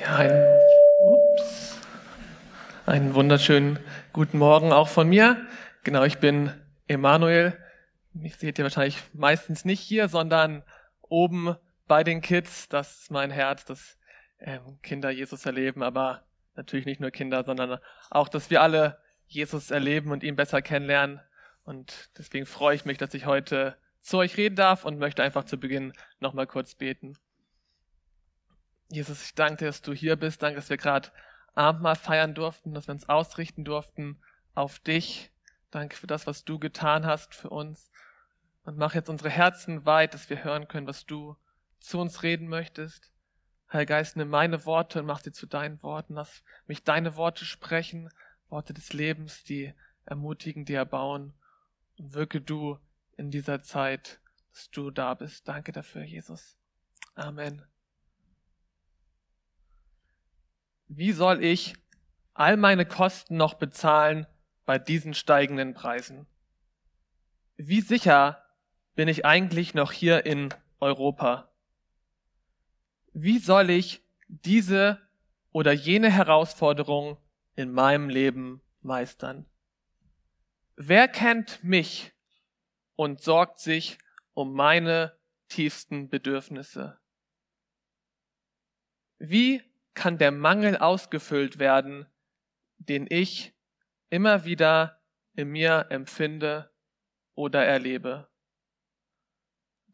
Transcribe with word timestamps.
Ja, 0.00 0.16
ein, 0.16 0.30
ups, 1.00 1.80
einen 2.86 3.14
wunderschönen 3.14 3.80
guten 4.12 4.38
Morgen 4.38 4.72
auch 4.72 4.86
von 4.86 5.08
mir. 5.08 5.44
Genau, 5.82 6.04
ich 6.04 6.18
bin 6.18 6.52
Emanuel. 6.86 7.58
Mich 8.12 8.36
seht 8.36 8.58
ihr 8.58 8.64
wahrscheinlich 8.64 9.02
meistens 9.12 9.64
nicht 9.64 9.80
hier, 9.80 10.08
sondern 10.08 10.62
oben 11.02 11.56
bei 11.88 12.04
den 12.04 12.20
Kids. 12.20 12.68
Das 12.68 13.02
ist 13.02 13.10
mein 13.10 13.32
Herz, 13.32 13.64
dass 13.64 13.98
ähm, 14.38 14.78
Kinder 14.82 15.10
Jesus 15.10 15.44
erleben, 15.44 15.82
aber 15.82 16.22
natürlich 16.54 16.86
nicht 16.86 17.00
nur 17.00 17.10
Kinder, 17.10 17.42
sondern 17.42 17.80
auch, 18.08 18.28
dass 18.28 18.50
wir 18.50 18.62
alle 18.62 18.98
Jesus 19.26 19.72
erleben 19.72 20.12
und 20.12 20.22
ihn 20.22 20.36
besser 20.36 20.62
kennenlernen. 20.62 21.20
Und 21.64 22.10
deswegen 22.16 22.46
freue 22.46 22.76
ich 22.76 22.84
mich, 22.84 22.98
dass 22.98 23.14
ich 23.14 23.26
heute 23.26 23.76
zu 24.00 24.18
euch 24.18 24.36
reden 24.36 24.54
darf 24.54 24.84
und 24.84 25.00
möchte 25.00 25.24
einfach 25.24 25.42
zu 25.42 25.58
Beginn 25.58 25.92
nochmal 26.20 26.46
kurz 26.46 26.76
beten. 26.76 27.16
Jesus, 28.90 29.22
ich 29.24 29.34
danke 29.34 29.56
dir, 29.58 29.66
dass 29.66 29.82
du 29.82 29.92
hier 29.92 30.16
bist. 30.16 30.42
Danke, 30.42 30.56
dass 30.56 30.70
wir 30.70 30.78
gerade 30.78 31.10
Abendmahl 31.54 31.96
feiern 31.96 32.34
durften, 32.34 32.72
dass 32.72 32.88
wir 32.88 32.94
uns 32.94 33.08
ausrichten 33.08 33.64
durften 33.64 34.18
auf 34.54 34.78
dich. 34.78 35.30
Danke 35.70 35.96
für 35.96 36.06
das, 36.06 36.26
was 36.26 36.44
du 36.44 36.58
getan 36.58 37.04
hast 37.04 37.34
für 37.34 37.50
uns. 37.50 37.90
Und 38.64 38.78
mach 38.78 38.94
jetzt 38.94 39.08
unsere 39.08 39.30
Herzen 39.30 39.84
weit, 39.86 40.14
dass 40.14 40.30
wir 40.30 40.44
hören 40.44 40.68
können, 40.68 40.86
was 40.86 41.04
du 41.04 41.36
zu 41.80 41.98
uns 41.98 42.22
reden 42.22 42.48
möchtest. 42.48 43.12
Heiliger 43.72 43.96
Geist, 43.96 44.16
nimm 44.16 44.28
meine 44.28 44.64
Worte 44.64 45.00
und 45.00 45.06
mach 45.06 45.20
sie 45.20 45.32
zu 45.32 45.46
deinen 45.46 45.82
Worten. 45.82 46.14
Lass 46.14 46.42
mich 46.66 46.84
deine 46.84 47.16
Worte 47.16 47.44
sprechen, 47.44 48.08
Worte 48.48 48.72
des 48.72 48.92
Lebens, 48.92 49.44
die 49.44 49.74
ermutigen, 50.06 50.64
die 50.64 50.74
erbauen. 50.74 51.34
Und 51.98 52.14
wirke 52.14 52.40
du 52.40 52.78
in 53.16 53.30
dieser 53.30 53.62
Zeit, 53.62 54.20
dass 54.52 54.70
du 54.70 54.90
da 54.90 55.14
bist. 55.14 55.46
Danke 55.48 55.72
dafür, 55.72 56.02
Jesus. 56.02 56.56
Amen. 57.14 57.62
Wie 60.88 61.12
soll 61.12 61.44
ich 61.44 61.74
all 62.34 62.56
meine 62.56 62.86
Kosten 62.86 63.36
noch 63.36 63.54
bezahlen 63.54 64.26
bei 64.64 64.78
diesen 64.78 65.14
steigenden 65.14 65.74
Preisen? 65.74 66.26
Wie 67.56 67.80
sicher 67.80 68.44
bin 68.94 69.08
ich 69.08 69.24
eigentlich 69.24 69.74
noch 69.74 69.92
hier 69.92 70.26
in 70.26 70.52
Europa? 70.80 71.52
Wie 73.12 73.38
soll 73.38 73.70
ich 73.70 74.02
diese 74.28 75.00
oder 75.50 75.72
jene 75.72 76.10
Herausforderung 76.10 77.18
in 77.54 77.72
meinem 77.72 78.08
Leben 78.08 78.62
meistern? 78.80 79.46
Wer 80.76 81.08
kennt 81.08 81.62
mich 81.64 82.12
und 82.94 83.20
sorgt 83.20 83.58
sich 83.58 83.98
um 84.34 84.52
meine 84.52 85.18
tiefsten 85.48 86.08
Bedürfnisse? 86.08 86.98
Wie 89.18 89.67
kann 89.98 90.16
der 90.16 90.30
Mangel 90.30 90.76
ausgefüllt 90.76 91.58
werden, 91.58 92.06
den 92.78 93.08
ich 93.10 93.52
immer 94.10 94.44
wieder 94.44 95.02
in 95.34 95.48
mir 95.48 95.86
empfinde 95.90 96.70
oder 97.34 97.64
erlebe? 97.64 98.28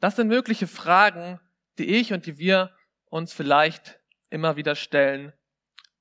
Das 0.01 0.17
sind 0.17 0.29
mögliche 0.29 0.67
Fragen, 0.67 1.41
die 1.79 1.97
ich 1.97 2.13
und 2.13 2.27
die 2.27 2.37
wir 2.37 2.77
uns 3.07 3.33
vielleicht 3.33 3.99
immer 4.29 4.57
wieder 4.57 4.75
stellen 4.75 5.33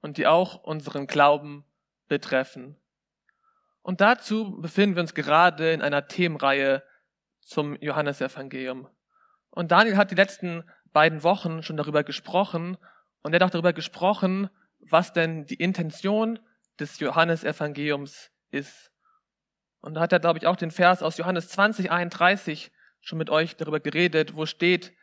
und 0.01 0.17
die 0.17 0.27
auch 0.27 0.61
unseren 0.63 1.07
Glauben 1.07 1.63
betreffen. 2.09 2.75
Und 3.83 4.01
dazu 4.01 4.59
befinden 4.59 4.97
wir 4.97 5.01
uns 5.01 5.13
gerade 5.13 5.71
in 5.71 5.81
einer 5.81 6.09
Themenreihe 6.09 6.83
zum 7.39 7.77
Johannesevangelium. 7.77 8.89
Und 9.49 9.71
Daniel 9.71 9.95
hat 9.95 10.11
die 10.11 10.15
letzten 10.15 10.69
beiden 10.91 11.23
Wochen 11.23 11.63
schon 11.63 11.77
darüber 11.77 12.03
gesprochen 12.03 12.77
und 13.23 13.33
er 13.33 13.39
hat 13.39 13.43
auch 13.43 13.49
darüber 13.49 13.73
gesprochen, 13.73 14.49
was 14.79 15.13
denn 15.13 15.45
die 15.45 15.55
Intention 15.55 16.39
des 16.79 16.99
Johannesevangeliums 16.99 18.31
ist. 18.51 18.91
Und 19.81 19.95
da 19.95 20.01
hat 20.01 20.11
er, 20.11 20.19
glaube 20.19 20.39
ich, 20.39 20.47
auch 20.47 20.55
den 20.55 20.71
Vers 20.71 21.01
aus 21.01 21.17
Johannes 21.17 21.49
20, 21.49 21.91
31 21.91 22.71
schon 23.01 23.17
mit 23.17 23.29
euch 23.29 23.55
darüber 23.55 23.79
geredet, 23.79 24.35
wo 24.35 24.45
steht, 24.45 24.93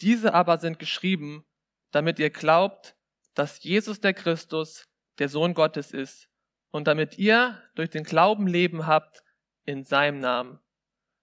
diese 0.00 0.34
aber 0.34 0.58
sind 0.58 0.78
geschrieben, 0.78 1.44
damit 1.90 2.18
ihr 2.18 2.30
glaubt, 2.30 2.96
dass 3.34 3.62
Jesus 3.62 4.00
der 4.00 4.14
Christus, 4.14 4.88
der 5.18 5.28
Sohn 5.28 5.54
Gottes 5.54 5.92
ist, 5.92 6.28
und 6.70 6.88
damit 6.88 7.18
ihr 7.18 7.62
durch 7.76 7.90
den 7.90 8.02
Glauben 8.02 8.48
Leben 8.48 8.86
habt 8.86 9.22
in 9.64 9.84
seinem 9.84 10.18
Namen. 10.18 10.58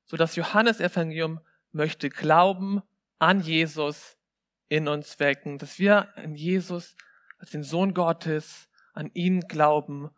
So 0.06 0.16
das 0.16 0.38
Johannesevangelium 0.38 1.42
möchte 1.74 2.10
Glauben 2.10 2.82
an 3.20 3.42
Jesus 3.42 4.18
in 4.72 4.88
uns 4.88 5.20
wecken, 5.20 5.58
dass 5.58 5.80
wir 5.80 6.18
an 6.18 6.34
Jesus, 6.34 6.96
als 7.40 7.52
den 7.52 7.62
Sohn 7.64 7.94
Gottes, 7.94 8.70
an 8.94 9.12
ihn 9.14 9.42
glauben 9.42 10.10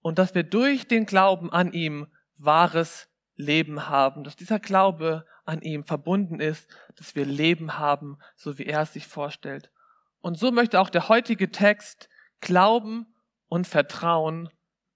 und 0.00 0.20
dass 0.20 0.32
wir 0.32 0.44
durch 0.44 0.86
den 0.86 1.06
Glauben 1.06 1.52
an 1.52 1.72
ihm 1.72 2.06
wahres 2.36 3.08
Leben 3.34 3.88
haben, 3.88 4.22
dass 4.22 4.36
dieser 4.36 4.60
Glaube 4.60 5.26
an 5.44 5.60
ihm 5.60 5.82
verbunden 5.82 6.38
ist, 6.38 6.68
dass 6.94 7.16
wir 7.16 7.24
Leben 7.24 7.78
haben, 7.78 8.18
so 8.36 8.58
wie 8.58 8.66
er 8.66 8.82
es 8.82 8.92
sich 8.92 9.08
vorstellt. 9.08 9.72
Und 10.20 10.38
so 10.38 10.52
möchte 10.52 10.80
auch 10.80 10.90
der 10.90 11.08
heutige 11.08 11.50
Text 11.50 12.08
Glauben 12.40 13.12
und 13.48 13.66
Vertrauen 13.66 14.50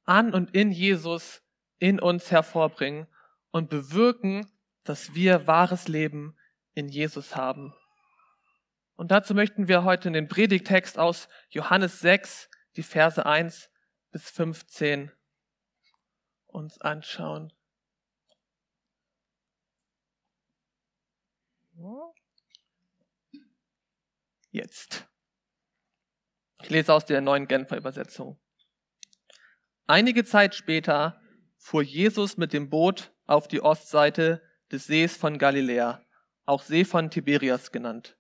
an 0.05 0.33
und 0.33 0.55
in 0.55 0.71
Jesus 0.71 1.43
in 1.81 1.99
uns 1.99 2.31
hervorbringen 2.31 3.09
und 3.51 3.71
bewirken, 3.71 4.47
dass 4.85 5.15
wir 5.15 5.49
wahres 5.49 5.89
Leben 5.89 6.37
in 6.75 6.89
Jesus 6.89 7.35
haben. 7.35 7.75
Und 9.01 9.11
dazu 9.11 9.33
möchten 9.33 9.67
wir 9.67 9.83
heute 9.85 10.11
den 10.11 10.29
Predigtext 10.29 10.99
aus 10.99 11.31
Johannes 11.49 12.01
6, 12.01 12.51
die 12.77 12.83
Verse 12.83 13.25
1 13.25 13.71
bis 14.11 14.29
15 14.29 15.11
uns 16.49 16.79
anschauen. 16.83 17.51
Jetzt. 24.51 25.09
Ich 26.63 26.69
lese 26.69 26.93
aus 26.93 27.07
der 27.07 27.23
neuen 27.23 27.49
Genfer 27.49 27.79
Übersetzung. 27.79 28.39
Einige 29.87 30.27
Zeit 30.27 30.55
später 30.55 31.23
fuhr 31.57 31.81
Jesus 31.81 32.37
mit 32.37 32.53
dem 32.53 32.69
Boot 32.69 33.15
auf 33.25 33.49
die 33.49 33.63
Ostseite 33.63 34.43
des 34.71 34.85
Sees 34.85 35.17
von 35.17 35.39
Galiläa, 35.39 36.05
auch 36.45 36.63
See 36.63 36.85
von 36.85 37.11
Tiberias 37.11 37.73
genannt. 37.73 38.20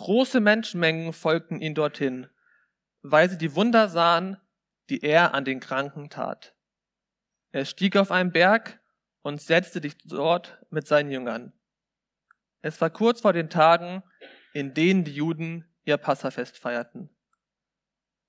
Große 0.00 0.40
Menschenmengen 0.40 1.12
folgten 1.12 1.60
ihm 1.60 1.74
dorthin, 1.74 2.26
weil 3.02 3.28
sie 3.28 3.36
die 3.36 3.54
Wunder 3.54 3.90
sahen, 3.90 4.38
die 4.88 5.02
er 5.02 5.34
an 5.34 5.44
den 5.44 5.60
Kranken 5.60 6.08
tat. 6.08 6.56
Er 7.52 7.66
stieg 7.66 7.98
auf 7.98 8.10
einen 8.10 8.32
Berg 8.32 8.80
und 9.20 9.42
setzte 9.42 9.82
sich 9.82 9.98
dort 9.98 10.58
mit 10.70 10.86
seinen 10.86 11.10
Jüngern. 11.10 11.52
Es 12.62 12.80
war 12.80 12.88
kurz 12.88 13.20
vor 13.20 13.34
den 13.34 13.50
Tagen, 13.50 14.02
in 14.54 14.72
denen 14.72 15.04
die 15.04 15.12
Juden 15.12 15.70
ihr 15.84 15.98
Passafest 15.98 16.56
feierten. 16.56 17.14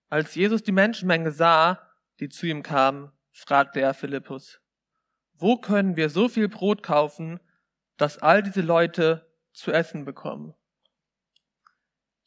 Als 0.09 0.35
Jesus 0.35 0.63
die 0.63 0.73
Menschenmenge 0.73 1.31
sah, 1.31 1.89
die 2.19 2.27
zu 2.27 2.47
ihm 2.47 2.63
kam, 2.63 3.13
fragte 3.31 3.79
er 3.79 3.93
Philippus, 3.93 4.59
wo 5.35 5.55
können 5.55 5.95
wir 5.95 6.09
so 6.09 6.27
viel 6.27 6.49
Brot 6.49 6.83
kaufen, 6.83 7.39
dass 7.95 8.17
all 8.17 8.43
diese 8.43 8.61
Leute 8.61 9.25
zu 9.53 9.71
essen 9.71 10.03
bekommen? 10.03 10.53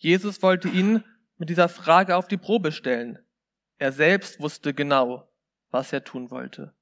Jesus 0.04 0.42
wollte 0.42 0.68
ihn 0.68 1.02
mit 1.38 1.48
dieser 1.48 1.70
Frage 1.70 2.16
auf 2.16 2.28
die 2.28 2.36
Probe 2.36 2.72
stellen. 2.72 3.18
Er 3.78 3.90
selbst 3.90 4.38
wusste 4.38 4.74
genau, 4.74 5.32
was 5.70 5.94
er 5.94 6.04
tun 6.04 6.30
wollte. 6.30 6.74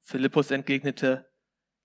Philippus 0.00 0.50
entgegnete, 0.50 1.30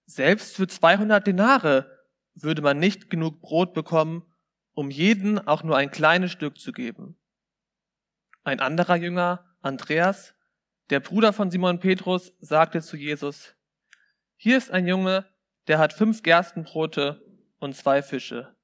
selbst 0.05 0.55
für 0.55 0.65
200 0.65 1.27
Denare 1.27 2.05
würde 2.35 2.61
man 2.61 2.79
nicht 2.79 3.09
genug 3.09 3.41
Brot 3.41 3.73
bekommen, 3.73 4.33
um 4.71 4.89
jeden 4.89 5.45
auch 5.45 5.61
nur 5.61 5.75
ein 5.75 5.91
kleines 5.91 6.31
Stück 6.31 6.57
zu 6.57 6.71
geben. 6.71 7.19
Ein 8.43 8.61
anderer 8.61 8.95
Jünger, 8.95 9.45
Andreas, 9.59 10.35
der 10.89 11.01
Bruder 11.01 11.33
von 11.33 11.51
Simon 11.51 11.81
Petrus, 11.81 12.31
sagte 12.39 12.81
zu 12.81 12.95
Jesus, 12.95 13.57
hier 14.37 14.57
ist 14.57 14.71
ein 14.71 14.87
Junge, 14.87 15.25
der 15.67 15.79
hat 15.79 15.91
fünf 15.91 16.23
Gerstenbrote 16.23 17.21
und 17.59 17.75
zwei 17.75 18.01
Fische. 18.01 18.55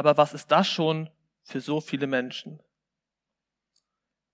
Aber 0.00 0.16
was 0.16 0.32
ist 0.32 0.50
das 0.50 0.66
schon 0.66 1.10
für 1.42 1.60
so 1.60 1.82
viele 1.82 2.06
Menschen? 2.06 2.62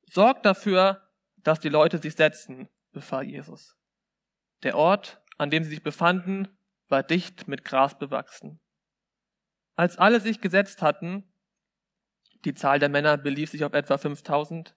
Sorgt 0.09 0.47
dafür, 0.47 1.11
dass 1.39 1.59
die 1.59 1.69
Leute 1.69 1.99
sich 1.99 2.15
setzen, 2.15 2.69
befahl 2.93 3.25
Jesus. 3.25 3.77
Der 4.63 4.77
Ort, 4.77 5.21
an 5.39 5.51
dem 5.51 5.65
sie 5.65 5.71
sich 5.71 5.83
befanden, 5.83 6.57
war 6.87 7.03
dicht 7.03 7.49
mit 7.49 7.65
Gras 7.65 7.99
bewachsen. 7.99 8.61
Als 9.75 9.99
alle 9.99 10.21
sich 10.21 10.41
gesetzt 10.41 10.83
hatten, 10.83 11.25
die 12.45 12.55
Zahl 12.55 12.79
der 12.79 12.89
Männer 12.89 13.17
belief 13.17 13.51
sich 13.51 13.65
auf 13.65 13.73
etwa 13.73 13.99
5000, 13.99 14.77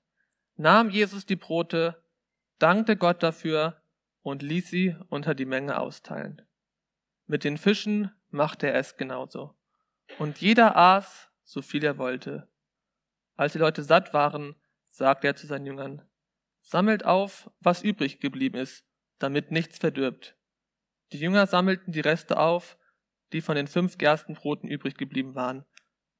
nahm 0.55 0.89
Jesus 0.89 1.27
die 1.27 1.35
Brote, 1.35 2.03
dankte 2.57 2.97
Gott 2.97 3.21
dafür 3.21 3.79
und 4.23 4.41
ließ 4.41 4.71
sie 4.71 4.95
unter 5.09 5.35
die 5.35 5.45
Menge 5.45 5.79
austeilen. 5.79 6.41
Mit 7.27 7.43
den 7.43 7.59
Fischen 7.59 8.09
machte 8.31 8.65
er 8.65 8.79
es 8.79 8.97
genauso. 8.97 9.58
Und 10.17 10.39
jeder 10.39 10.75
aß, 10.75 11.29
so 11.43 11.61
viel 11.61 11.83
er 11.83 11.97
wollte. 11.97 12.49
Als 13.35 13.53
die 13.53 13.59
Leute 13.59 13.83
satt 13.83 14.13
waren, 14.13 14.55
sagte 14.89 15.27
er 15.27 15.35
zu 15.35 15.47
seinen 15.47 15.65
Jüngern, 15.65 16.01
sammelt 16.61 17.05
auf, 17.05 17.49
was 17.59 17.83
übrig 17.83 18.19
geblieben 18.19 18.57
ist, 18.57 18.85
damit 19.17 19.51
nichts 19.51 19.77
verdirbt. 19.77 20.35
Die 21.11 21.19
Jünger 21.19 21.47
sammelten 21.47 21.93
die 21.93 22.01
Reste 22.01 22.37
auf, 22.37 22.77
die 23.31 23.41
von 23.41 23.55
den 23.55 23.67
fünf 23.67 23.97
Gerstenbroten 23.97 24.69
übrig 24.69 24.95
geblieben 24.95 25.35
waren, 25.35 25.65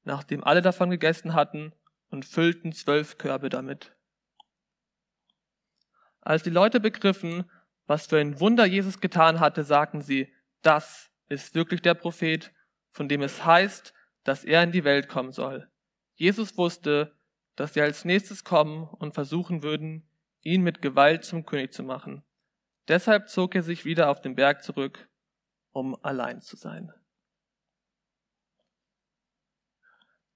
nachdem 0.04 0.44
alle 0.44 0.62
davon 0.62 0.90
gegessen 0.90 1.34
hatten, 1.34 1.74
und 2.10 2.26
füllten 2.26 2.72
zwölf 2.72 3.20
Körbe 3.20 3.50
damit. 3.50 3.96
Als 6.22 6.42
die 6.42 6.50
Leute 6.50 6.80
begriffen, 6.80 7.50
was 7.86 8.08
für 8.08 8.20
ein 8.20 8.40
Wunder 8.40 8.66
Jesus 8.66 9.00
getan 9.00 9.40
hatte, 9.40 9.64
sagten 9.64 10.02
sie, 10.02 10.34
das 10.62 11.12
ist 11.28 11.54
wirklich 11.54 11.82
der 11.82 11.94
Prophet, 11.94 12.52
von 13.00 13.08
dem 13.08 13.22
es 13.22 13.46
heißt, 13.46 13.94
dass 14.26 14.44
er 14.44 14.62
in 14.62 14.74
die 14.74 14.84
Welt 14.84 15.08
kommen 15.08 15.32
soll. 15.32 15.72
Jesus 16.16 16.58
wusste, 16.58 17.16
dass 17.56 17.74
sie 17.74 17.82
als 17.82 18.04
nächstes 18.04 18.44
kommen 18.44 18.90
und 18.90 19.14
versuchen 19.14 19.64
würden, 19.64 20.06
ihn 20.42 20.64
mit 20.64 20.82
Gewalt 20.82 21.24
zum 21.24 21.46
König 21.46 21.72
zu 21.72 21.82
machen. 21.82 22.26
Deshalb 22.90 23.30
zog 23.30 23.56
er 23.56 23.64
sich 23.64 23.86
wieder 23.86 24.10
auf 24.10 24.20
den 24.20 24.36
Berg 24.36 24.64
zurück, 24.64 25.08
um 25.72 25.96
allein 26.04 26.42
zu 26.42 26.58
sein. 26.58 26.92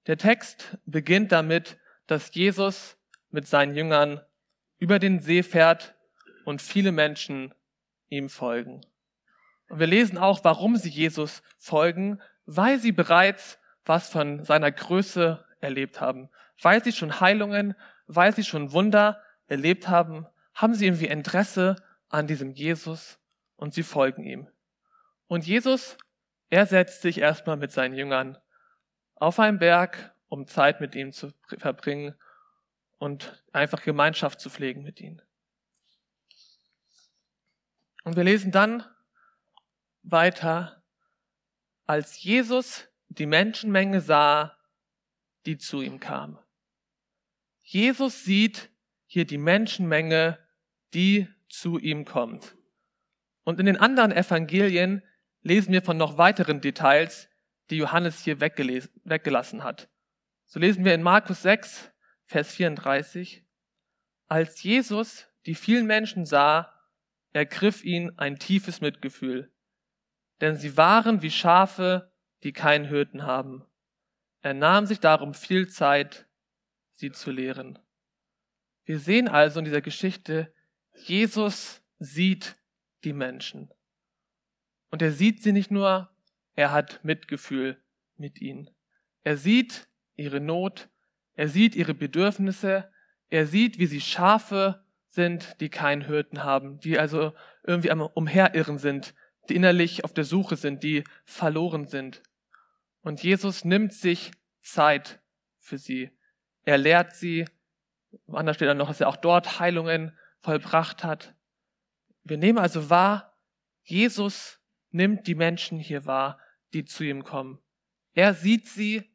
Der 0.06 0.16
Text 0.16 0.78
beginnt 0.86 1.32
damit, 1.32 1.76
dass 2.06 2.34
Jesus 2.34 2.96
mit 3.28 3.46
seinen 3.46 3.76
Jüngern 3.76 4.22
über 4.78 4.98
den 4.98 5.20
See 5.20 5.42
fährt 5.42 5.94
und 6.46 6.62
viele 6.62 6.92
Menschen 6.92 7.52
ihm 8.08 8.30
folgen. 8.30 8.80
Und 9.68 9.80
wir 9.80 9.86
lesen 9.86 10.16
auch, 10.16 10.44
warum 10.44 10.76
sie 10.76 10.88
Jesus 10.88 11.42
folgen, 11.58 12.22
weil 12.46 12.78
sie 12.78 12.92
bereits 12.92 13.58
was 13.84 14.08
von 14.08 14.44
seiner 14.44 14.72
Größe 14.72 15.44
erlebt 15.60 16.00
haben. 16.00 16.30
Weil 16.60 16.82
sie 16.82 16.92
schon 16.92 17.20
Heilungen, 17.20 17.74
weil 18.06 18.34
sie 18.34 18.44
schon 18.44 18.72
Wunder 18.72 19.22
erlebt 19.46 19.88
haben, 19.88 20.26
haben 20.54 20.74
sie 20.74 20.86
irgendwie 20.86 21.06
Interesse 21.06 21.76
an 22.08 22.26
diesem 22.26 22.52
Jesus 22.52 23.18
und 23.56 23.74
sie 23.74 23.82
folgen 23.82 24.24
ihm. 24.24 24.48
Und 25.26 25.46
Jesus, 25.46 25.98
er 26.50 26.66
setzt 26.66 27.02
sich 27.02 27.18
erstmal 27.18 27.56
mit 27.56 27.72
seinen 27.72 27.94
Jüngern 27.94 28.38
auf 29.16 29.40
einen 29.40 29.58
Berg, 29.58 30.14
um 30.28 30.46
Zeit 30.46 30.80
mit 30.80 30.94
ihm 30.94 31.12
zu 31.12 31.32
verbringen 31.58 32.14
und 32.98 33.42
einfach 33.52 33.82
Gemeinschaft 33.82 34.40
zu 34.40 34.50
pflegen 34.50 34.82
mit 34.82 35.00
ihnen. 35.00 35.20
Und 38.04 38.16
wir 38.16 38.24
lesen 38.24 38.52
dann 38.52 38.84
weiter, 40.02 40.83
als 41.86 42.22
Jesus 42.22 42.88
die 43.08 43.26
Menschenmenge 43.26 44.00
sah, 44.00 44.56
die 45.46 45.58
zu 45.58 45.82
ihm 45.82 46.00
kam. 46.00 46.38
Jesus 47.62 48.24
sieht 48.24 48.70
hier 49.06 49.24
die 49.24 49.38
Menschenmenge, 49.38 50.38
die 50.92 51.28
zu 51.48 51.78
ihm 51.78 52.04
kommt. 52.04 52.56
Und 53.44 53.60
in 53.60 53.66
den 53.66 53.76
anderen 53.76 54.12
Evangelien 54.12 55.02
lesen 55.42 55.72
wir 55.72 55.82
von 55.82 55.96
noch 55.96 56.18
weiteren 56.18 56.60
Details, 56.60 57.28
die 57.70 57.76
Johannes 57.76 58.20
hier 58.20 58.40
weggelassen 58.40 59.62
hat. 59.62 59.88
So 60.46 60.60
lesen 60.60 60.84
wir 60.84 60.94
in 60.94 61.02
Markus 61.02 61.42
6, 61.42 61.90
Vers 62.26 62.54
34, 62.54 63.44
als 64.26 64.62
Jesus 64.62 65.26
die 65.46 65.54
vielen 65.54 65.86
Menschen 65.86 66.24
sah, 66.24 66.72
ergriff 67.32 67.84
ihn 67.84 68.18
ein 68.18 68.38
tiefes 68.38 68.80
Mitgefühl, 68.80 69.52
denn 70.40 70.56
sie 70.56 70.76
waren 70.76 71.22
wie 71.22 71.30
Schafe, 71.30 72.12
die 72.42 72.52
keinen 72.52 72.84
Hirten 72.84 73.24
haben. 73.24 73.64
Er 74.42 74.54
nahm 74.54 74.86
sich 74.86 75.00
darum 75.00 75.34
viel 75.34 75.68
Zeit, 75.68 76.26
sie 76.92 77.10
zu 77.10 77.30
lehren. 77.30 77.78
Wir 78.84 78.98
sehen 78.98 79.28
also 79.28 79.58
in 79.58 79.64
dieser 79.64 79.80
Geschichte, 79.80 80.52
Jesus 80.92 81.82
sieht 81.98 82.56
die 83.04 83.12
Menschen. 83.12 83.72
Und 84.90 85.02
er 85.02 85.12
sieht 85.12 85.42
sie 85.42 85.52
nicht 85.52 85.70
nur, 85.70 86.10
er 86.54 86.72
hat 86.72 87.02
Mitgefühl 87.02 87.82
mit 88.16 88.40
ihnen. 88.40 88.70
Er 89.22 89.36
sieht 89.36 89.88
ihre 90.14 90.40
Not, 90.40 90.88
er 91.34 91.48
sieht 91.48 91.74
ihre 91.74 91.94
Bedürfnisse, 91.94 92.92
er 93.30 93.46
sieht, 93.46 93.78
wie 93.78 93.86
sie 93.86 94.00
Schafe 94.00 94.84
sind, 95.08 95.60
die 95.60 95.70
keinen 95.70 96.02
Hirten 96.02 96.44
haben, 96.44 96.78
die 96.80 96.98
also 96.98 97.32
irgendwie 97.64 97.90
am 97.90 98.02
Umherirren 98.02 98.78
sind, 98.78 99.14
die 99.48 99.56
innerlich 99.56 100.04
auf 100.04 100.12
der 100.12 100.24
Suche 100.24 100.56
sind, 100.56 100.82
die 100.82 101.04
verloren 101.24 101.86
sind. 101.86 102.22
Und 103.02 103.22
Jesus 103.22 103.64
nimmt 103.64 103.92
sich 103.92 104.30
Zeit 104.62 105.20
für 105.58 105.78
sie. 105.78 106.10
Er 106.64 106.78
lehrt 106.78 107.14
sie. 107.14 107.44
Anders 108.28 108.56
steht 108.56 108.68
dann 108.68 108.78
noch, 108.78 108.88
dass 108.88 109.00
er 109.00 109.08
auch 109.08 109.16
dort 109.16 109.60
Heilungen 109.60 110.16
vollbracht 110.40 111.04
hat. 111.04 111.34
Wir 112.22 112.38
nehmen 112.38 112.58
also 112.58 112.88
wahr, 112.88 113.36
Jesus 113.82 114.60
nimmt 114.90 115.26
die 115.26 115.34
Menschen 115.34 115.78
hier 115.78 116.06
wahr, 116.06 116.38
die 116.72 116.84
zu 116.84 117.04
ihm 117.04 117.24
kommen. 117.24 117.58
Er 118.14 118.32
sieht 118.32 118.66
sie 118.66 119.10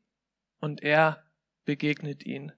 und 0.60 0.84
er 0.84 1.24
begegnet 1.66 2.24
ihnen. 2.24 2.52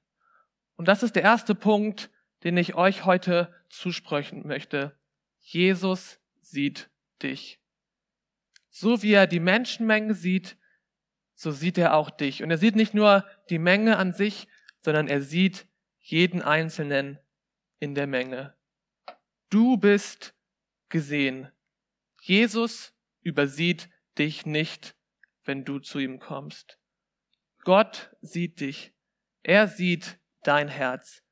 Und 0.75 0.87
das 0.87 1.03
ist 1.03 1.15
der 1.15 1.23
erste 1.23 1.55
Punkt, 1.55 2.09
den 2.43 2.57
ich 2.57 2.75
euch 2.75 3.05
heute 3.05 3.53
zusprechen 3.69 4.45
möchte. 4.45 4.97
Jesus 5.39 6.19
sieht 6.41 6.89
dich. 7.21 7.60
So 8.71 9.03
wie 9.03 9.13
er 9.13 9.27
die 9.27 9.39
Menschenmenge 9.39 10.15
sieht, 10.15 10.57
so 11.35 11.51
sieht 11.51 11.77
er 11.77 11.93
auch 11.93 12.09
dich. 12.09 12.41
Und 12.41 12.51
er 12.51 12.57
sieht 12.57 12.75
nicht 12.75 12.93
nur 12.93 13.25
die 13.49 13.59
Menge 13.59 13.97
an 13.97 14.13
sich, 14.13 14.47
sondern 14.79 15.07
er 15.07 15.21
sieht 15.21 15.67
jeden 15.99 16.41
Einzelnen 16.41 17.19
in 17.79 17.95
der 17.95 18.07
Menge. 18.07 18.55
Du 19.49 19.77
bist 19.77 20.33
gesehen. 20.89 21.51
Jesus 22.21 22.93
übersieht 23.21 23.89
dich 24.17 24.45
nicht, 24.45 24.95
wenn 25.43 25.65
du 25.65 25.79
zu 25.79 25.99
ihm 25.99 26.19
kommst. 26.19 26.79
Gott 27.63 28.15
sieht 28.21 28.59
dich. 28.59 28.93
Er 29.43 29.67
sieht 29.67 30.19
dein 30.43 30.67
Herz, 30.67 31.23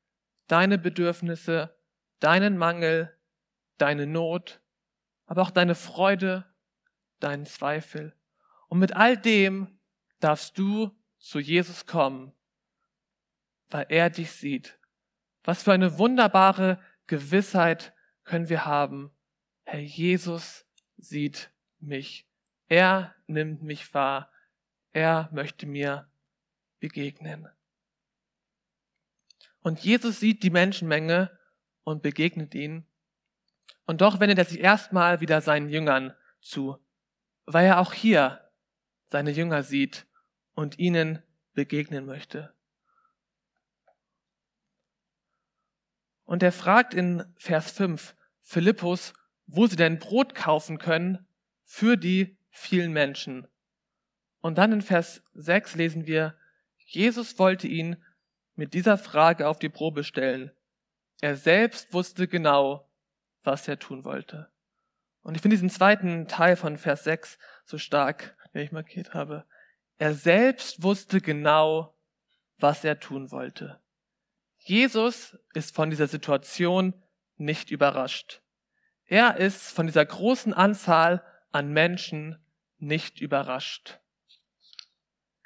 deine 0.46 0.78
Bedürfnisse, 0.78 1.76
deinen 2.18 2.58
Mangel, 2.58 3.16
deine 3.78 4.06
Not, 4.06 4.60
aber 5.26 5.42
auch 5.42 5.50
deine 5.50 5.74
Freude, 5.74 6.49
deinen 7.20 7.46
Zweifel. 7.46 8.14
Und 8.68 8.78
mit 8.78 8.94
all 8.96 9.16
dem 9.16 9.78
darfst 10.20 10.58
du 10.58 10.90
zu 11.18 11.38
Jesus 11.38 11.86
kommen, 11.86 12.32
weil 13.68 13.86
er 13.88 14.10
dich 14.10 14.32
sieht. 14.32 14.78
Was 15.44 15.62
für 15.62 15.72
eine 15.72 15.98
wunderbare 15.98 16.82
Gewissheit 17.06 17.92
können 18.24 18.48
wir 18.48 18.64
haben. 18.64 19.10
Herr 19.64 19.80
Jesus 19.80 20.66
sieht 20.96 21.50
mich. 21.78 22.26
Er 22.68 23.14
nimmt 23.26 23.62
mich 23.62 23.92
wahr. 23.94 24.30
Er 24.92 25.28
möchte 25.32 25.66
mir 25.66 26.10
begegnen. 26.78 27.48
Und 29.62 29.80
Jesus 29.80 30.20
sieht 30.20 30.42
die 30.42 30.50
Menschenmenge 30.50 31.36
und 31.84 32.02
begegnet 32.02 32.54
ihnen. 32.54 32.86
Und 33.86 34.00
doch 34.00 34.20
wendet 34.20 34.38
er 34.38 34.44
sich 34.44 34.60
erstmal 34.60 35.20
wieder 35.20 35.40
seinen 35.40 35.68
Jüngern 35.68 36.14
zu, 36.40 36.78
weil 37.52 37.66
er 37.66 37.80
auch 37.80 37.92
hier 37.92 38.48
seine 39.08 39.30
Jünger 39.30 39.62
sieht 39.62 40.06
und 40.54 40.78
ihnen 40.78 41.22
begegnen 41.52 42.06
möchte. 42.06 42.54
Und 46.24 46.42
er 46.44 46.52
fragt 46.52 46.94
in 46.94 47.24
Vers 47.38 47.72
5 47.72 48.14
Philippus, 48.40 49.14
wo 49.46 49.66
sie 49.66 49.76
denn 49.76 49.98
Brot 49.98 50.34
kaufen 50.34 50.78
können 50.78 51.26
für 51.64 51.96
die 51.96 52.38
vielen 52.50 52.92
Menschen. 52.92 53.48
Und 54.40 54.58
dann 54.58 54.72
in 54.72 54.82
Vers 54.82 55.22
6 55.34 55.74
lesen 55.74 56.06
wir, 56.06 56.36
Jesus 56.76 57.38
wollte 57.38 57.66
ihn 57.66 57.96
mit 58.54 58.74
dieser 58.74 58.96
Frage 58.96 59.48
auf 59.48 59.58
die 59.58 59.68
Probe 59.68 60.04
stellen. 60.04 60.52
Er 61.20 61.36
selbst 61.36 61.92
wusste 61.92 62.28
genau, 62.28 62.88
was 63.42 63.66
er 63.66 63.78
tun 63.78 64.04
wollte. 64.04 64.50
Und 65.22 65.34
ich 65.34 65.42
finde 65.42 65.56
diesen 65.56 65.70
zweiten 65.70 66.28
Teil 66.28 66.56
von 66.56 66.78
Vers 66.78 67.04
6 67.04 67.38
so 67.64 67.78
stark, 67.78 68.36
den 68.54 68.62
ich 68.62 68.72
markiert 68.72 69.14
habe. 69.14 69.44
Er 69.98 70.14
selbst 70.14 70.82
wusste 70.82 71.20
genau, 71.20 71.94
was 72.58 72.84
er 72.84 73.00
tun 73.00 73.30
wollte. 73.30 73.80
Jesus 74.58 75.38
ist 75.54 75.74
von 75.74 75.90
dieser 75.90 76.06
Situation 76.06 76.94
nicht 77.36 77.70
überrascht. 77.70 78.42
Er 79.06 79.38
ist 79.38 79.72
von 79.72 79.86
dieser 79.86 80.04
großen 80.04 80.54
Anzahl 80.54 81.24
an 81.50 81.72
Menschen 81.72 82.38
nicht 82.78 83.20
überrascht. 83.20 83.98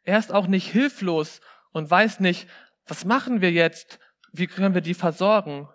Er 0.02 0.18
ist 0.18 0.32
auch 0.32 0.46
nicht 0.46 0.70
hilflos 0.70 1.40
und 1.72 1.90
weiß 1.90 2.20
nicht, 2.20 2.48
was 2.86 3.04
machen 3.04 3.40
wir 3.40 3.50
jetzt? 3.50 3.98
Wie 4.32 4.46
können 4.46 4.74
wir 4.74 4.82
die 4.82 4.94
versorgen? 4.94 5.68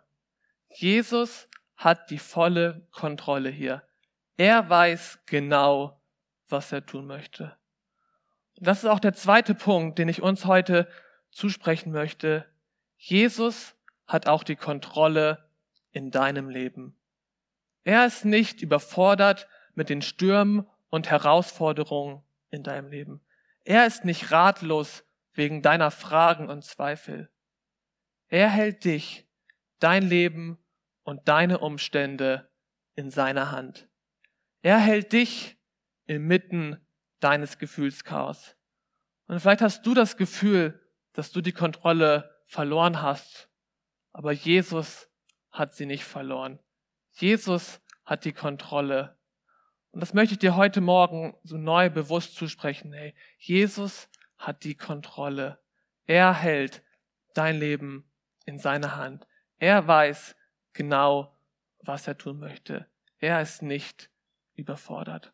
Jesus 0.69 1.49
hat 1.75 2.11
die 2.11 2.19
volle 2.19 2.87
Kontrolle 2.91 3.49
hier. 3.49 3.81
Er 4.39 4.69
weiß 4.69 5.19
genau, 5.25 5.99
was 6.47 6.71
er 6.71 6.85
tun 6.85 7.05
möchte. 7.07 7.57
Und 8.57 8.67
das 8.67 8.85
ist 8.85 8.89
auch 8.89 9.01
der 9.01 9.13
zweite 9.13 9.53
Punkt, 9.53 9.99
den 9.99 10.07
ich 10.07 10.21
uns 10.21 10.45
heute 10.45 10.87
zusprechen 11.29 11.91
möchte, 11.91 12.45
Jesus 12.95 13.75
hat 14.07 14.27
auch 14.29 14.45
die 14.45 14.55
Kontrolle 14.55 15.49
in 15.91 16.09
deinem 16.09 16.47
Leben. 16.49 16.95
Er 17.83 18.05
ist 18.05 18.23
nicht 18.23 18.61
überfordert 18.61 19.49
mit 19.75 19.89
den 19.89 20.01
Stürmen 20.01 20.65
und 20.89 21.09
Herausforderungen 21.09 22.23
in 22.49 22.63
deinem 22.63 22.87
Leben. 22.87 23.19
Er 23.65 23.85
ist 23.85 24.05
nicht 24.05 24.31
ratlos 24.31 25.03
wegen 25.33 25.61
deiner 25.61 25.91
Fragen 25.91 26.47
und 26.47 26.63
Zweifel. 26.63 27.29
Er 28.29 28.47
hält 28.47 28.85
dich, 28.85 29.27
dein 29.79 30.03
Leben 30.03 30.57
und 31.03 31.27
deine 31.27 31.59
Umstände 31.59 32.49
in 32.95 33.11
seiner 33.11 33.51
Hand. 33.51 33.88
Er 34.61 34.79
hält 34.79 35.13
dich 35.13 35.57
inmitten 36.05 36.79
deines 37.19 37.57
Gefühlschaos. 37.57 38.55
Und 39.27 39.39
vielleicht 39.39 39.61
hast 39.61 39.85
du 39.85 39.93
das 39.93 40.17
Gefühl, 40.17 40.79
dass 41.13 41.31
du 41.31 41.41
die 41.41 41.51
Kontrolle 41.51 42.35
verloren 42.45 43.01
hast, 43.01 43.49
aber 44.11 44.31
Jesus 44.31 45.09
hat 45.51 45.75
sie 45.75 45.85
nicht 45.85 46.03
verloren. 46.03 46.59
Jesus 47.13 47.81
hat 48.05 48.25
die 48.25 48.33
Kontrolle. 48.33 49.17
Und 49.91 50.01
das 50.01 50.13
möchte 50.13 50.33
ich 50.33 50.39
dir 50.39 50.55
heute 50.55 50.81
Morgen 50.81 51.37
so 51.43 51.57
neu 51.57 51.89
bewusst 51.89 52.35
zusprechen. 52.35 52.93
Hey, 52.93 53.15
Jesus 53.37 54.09
hat 54.37 54.63
die 54.63 54.75
Kontrolle. 54.75 55.59
Er 56.05 56.33
hält 56.33 56.83
dein 57.33 57.59
Leben 57.59 58.09
in 58.45 58.57
seiner 58.57 58.95
Hand. 58.95 59.27
Er 59.57 59.87
weiß 59.87 60.35
genau, 60.73 61.37
was 61.79 62.07
er 62.07 62.17
tun 62.17 62.39
möchte. 62.39 62.87
Er 63.19 63.41
ist 63.41 63.61
nicht 63.61 64.09
überfordert. 64.59 65.33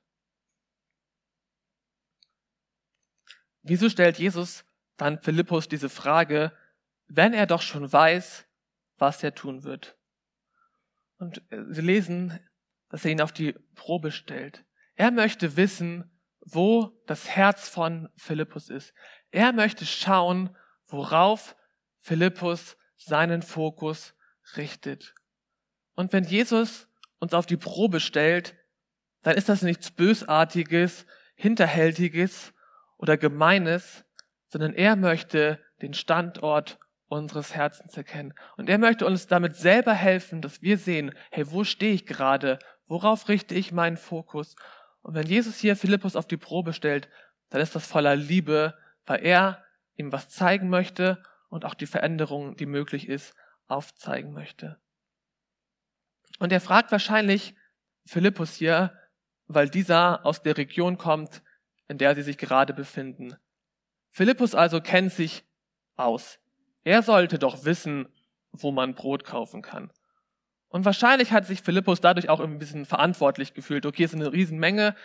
Wieso 3.61 3.89
stellt 3.89 4.19
Jesus 4.19 4.63
dann 4.97 5.21
Philippus 5.21 5.67
diese 5.67 5.89
Frage, 5.89 6.55
wenn 7.07 7.33
er 7.33 7.47
doch 7.47 7.61
schon 7.61 7.91
weiß, 7.91 8.45
was 8.97 9.23
er 9.23 9.33
tun 9.33 9.63
wird? 9.63 9.97
Und 11.17 11.41
äh, 11.51 11.63
sie 11.69 11.81
lesen, 11.81 12.39
dass 12.89 13.03
er 13.05 13.11
ihn 13.11 13.21
auf 13.21 13.31
die 13.31 13.53
Probe 13.73 14.11
stellt. 14.11 14.63
Er 14.95 15.11
möchte 15.11 15.57
wissen, 15.57 16.11
wo 16.41 17.01
das 17.07 17.27
Herz 17.27 17.67
von 17.67 18.09
Philippus 18.15 18.69
ist. 18.69 18.93
Er 19.31 19.51
möchte 19.51 19.85
schauen, 19.85 20.55
worauf 20.87 21.55
Philippus 22.01 22.77
seinen 22.97 23.41
Fokus 23.41 24.13
richtet. 24.55 25.15
Und 25.95 26.13
wenn 26.13 26.23
Jesus 26.23 26.87
uns 27.19 27.33
auf 27.33 27.47
die 27.47 27.57
Probe 27.57 27.99
stellt, 27.99 28.55
dann 29.25 29.37
ist 29.37 29.49
das 29.49 29.63
nichts 29.63 29.89
Bösartiges, 29.89 31.07
Hinterhältiges 31.33 32.53
oder 32.97 33.17
Gemeines, 33.17 34.05
sondern 34.49 34.75
er 34.75 34.95
möchte 34.95 35.59
den 35.81 35.95
Standort 35.95 36.77
unseres 37.07 37.55
Herzens 37.55 37.97
erkennen. 37.97 38.35
Und 38.55 38.69
er 38.69 38.77
möchte 38.77 39.03
uns 39.03 39.25
damit 39.25 39.55
selber 39.55 39.93
helfen, 39.93 40.43
dass 40.43 40.61
wir 40.61 40.77
sehen, 40.77 41.11
hey, 41.31 41.49
wo 41.49 41.63
stehe 41.63 41.95
ich 41.95 42.05
gerade? 42.05 42.59
Worauf 42.85 43.27
richte 43.27 43.55
ich 43.55 43.71
meinen 43.71 43.97
Fokus? 43.97 44.55
Und 45.01 45.15
wenn 45.15 45.25
Jesus 45.25 45.57
hier 45.57 45.75
Philippus 45.75 46.15
auf 46.15 46.27
die 46.27 46.37
Probe 46.37 46.71
stellt, 46.71 47.09
dann 47.49 47.61
ist 47.61 47.73
das 47.73 47.87
voller 47.87 48.15
Liebe, 48.15 48.77
weil 49.07 49.25
er 49.25 49.65
ihm 49.95 50.11
was 50.11 50.29
zeigen 50.29 50.69
möchte 50.69 51.17
und 51.49 51.65
auch 51.65 51.73
die 51.73 51.87
Veränderung, 51.87 52.57
die 52.57 52.67
möglich 52.67 53.09
ist, 53.09 53.33
aufzeigen 53.65 54.33
möchte. 54.33 54.77
Und 56.37 56.51
er 56.51 56.61
fragt 56.61 56.91
wahrscheinlich 56.91 57.55
Philippus 58.05 58.53
hier, 58.53 58.95
weil 59.47 59.69
dieser 59.69 60.25
aus 60.25 60.41
der 60.41 60.57
Region 60.57 60.97
kommt, 60.97 61.41
in 61.87 61.97
der 61.97 62.15
sie 62.15 62.23
sich 62.23 62.37
gerade 62.37 62.73
befinden. 62.73 63.35
Philippus 64.11 64.55
also 64.55 64.81
kennt 64.81 65.11
sich 65.11 65.43
aus. 65.95 66.39
Er 66.83 67.03
sollte 67.03 67.39
doch 67.39 67.65
wissen, 67.65 68.07
wo 68.51 68.71
man 68.71 68.95
Brot 68.95 69.23
kaufen 69.23 69.61
kann. 69.61 69.91
Und 70.69 70.85
wahrscheinlich 70.85 71.31
hat 71.31 71.45
sich 71.45 71.61
Philippus 71.61 72.01
dadurch 72.01 72.29
auch 72.29 72.39
ein 72.39 72.57
bisschen 72.59 72.85
verantwortlich 72.85 73.53
gefühlt. 73.53 73.85
Okay, 73.85 74.03
es 74.03 74.13
ist 74.13 74.19
eine 74.19 74.31
Riesenmenge, 74.31 74.95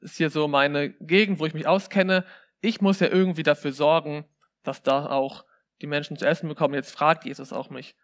ist 0.00 0.16
hier 0.16 0.30
so 0.30 0.48
meine 0.48 0.90
Gegend, 0.90 1.38
wo 1.38 1.46
ich 1.46 1.54
mich 1.54 1.66
auskenne. 1.66 2.24
Ich 2.60 2.80
muss 2.80 3.00
ja 3.00 3.08
irgendwie 3.08 3.42
dafür 3.42 3.72
sorgen, 3.72 4.24
dass 4.62 4.82
da 4.82 5.06
auch 5.06 5.44
die 5.80 5.86
Menschen 5.86 6.16
zu 6.16 6.26
essen 6.26 6.48
bekommen. 6.48 6.74
Jetzt 6.74 6.90
fragt 6.90 7.24
Jesus 7.24 7.52
auch 7.52 7.70
mich. 7.70 7.94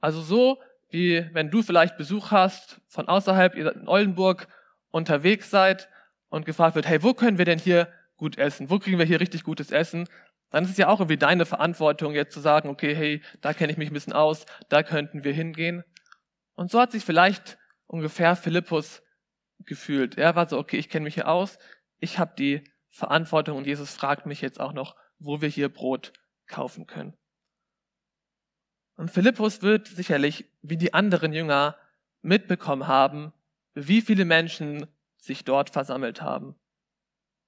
Also 0.00 0.20
so, 0.20 0.60
wie 0.90 1.28
wenn 1.32 1.50
du 1.50 1.62
vielleicht 1.62 1.96
Besuch 1.96 2.30
hast 2.30 2.80
von 2.86 3.08
außerhalb, 3.08 3.54
in 3.54 3.88
Oldenburg 3.88 4.46
unterwegs 4.92 5.50
seid 5.50 5.88
und 6.28 6.46
gefragt 6.46 6.76
wird, 6.76 6.86
hey, 6.86 7.02
wo 7.02 7.12
können 7.12 7.38
wir 7.38 7.44
denn 7.44 7.58
hier 7.58 7.88
gut 8.16 8.38
essen? 8.38 8.70
Wo 8.70 8.78
kriegen 8.78 8.98
wir 8.98 9.04
hier 9.04 9.18
richtig 9.18 9.42
gutes 9.42 9.72
Essen? 9.72 10.08
dann 10.52 10.64
ist 10.64 10.70
es 10.70 10.76
ja 10.76 10.88
auch 10.88 11.00
irgendwie 11.00 11.16
deine 11.16 11.46
Verantwortung, 11.46 12.14
jetzt 12.14 12.34
zu 12.34 12.40
sagen, 12.40 12.68
okay, 12.68 12.94
hey, 12.94 13.22
da 13.40 13.54
kenne 13.54 13.72
ich 13.72 13.78
mich 13.78 13.90
ein 13.90 13.94
bisschen 13.94 14.12
aus, 14.12 14.44
da 14.68 14.82
könnten 14.82 15.24
wir 15.24 15.32
hingehen. 15.32 15.82
Und 16.54 16.70
so 16.70 16.78
hat 16.78 16.92
sich 16.92 17.04
vielleicht 17.04 17.58
ungefähr 17.86 18.36
Philippus 18.36 19.02
gefühlt. 19.60 20.18
Er 20.18 20.36
war 20.36 20.46
so, 20.48 20.58
okay, 20.58 20.76
ich 20.76 20.90
kenne 20.90 21.04
mich 21.04 21.14
hier 21.14 21.28
aus, 21.28 21.58
ich 21.98 22.18
habe 22.18 22.34
die 22.38 22.64
Verantwortung 22.90 23.56
und 23.56 23.66
Jesus 23.66 23.94
fragt 23.94 24.26
mich 24.26 24.42
jetzt 24.42 24.60
auch 24.60 24.74
noch, 24.74 24.94
wo 25.18 25.40
wir 25.40 25.48
hier 25.48 25.70
Brot 25.70 26.12
kaufen 26.46 26.86
können. 26.86 27.16
Und 28.96 29.10
Philippus 29.10 29.62
wird 29.62 29.88
sicherlich, 29.88 30.50
wie 30.60 30.76
die 30.76 30.92
anderen 30.92 31.32
Jünger, 31.32 31.76
mitbekommen 32.20 32.86
haben, 32.86 33.32
wie 33.74 34.02
viele 34.02 34.24
Menschen 34.24 34.86
sich 35.16 35.44
dort 35.44 35.70
versammelt 35.70 36.20
haben. 36.22 36.56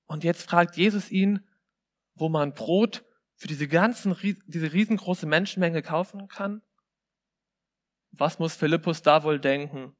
Und 0.07 0.25
jetzt 0.25 0.43
fragt 0.43 0.76
Jesus 0.76 1.11
ihn, 1.11 1.47
wo 2.14 2.28
man 2.28 2.54
Brot 2.54 3.04
für 3.37 3.49
diese 3.49 3.69
ganzen, 3.69 4.16
diese 4.47 4.73
riesengroße 4.73 5.26
Menschenmenge 5.26 5.83
kaufen 5.83 6.28
kann? 6.28 6.62
Was 8.12 8.38
muss 8.38 8.54
Philippus 8.54 9.02
da 9.02 9.25
wohl 9.25 9.40
denken? 9.40 9.97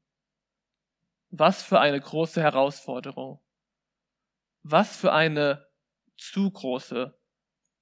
Was 1.29 1.61
für 1.61 1.79
eine 1.79 1.99
große 1.99 2.41
Herausforderung. 2.41 3.41
Was 4.63 4.95
für 4.95 5.11
eine 5.11 5.67
zu 6.15 6.49
große 6.49 7.19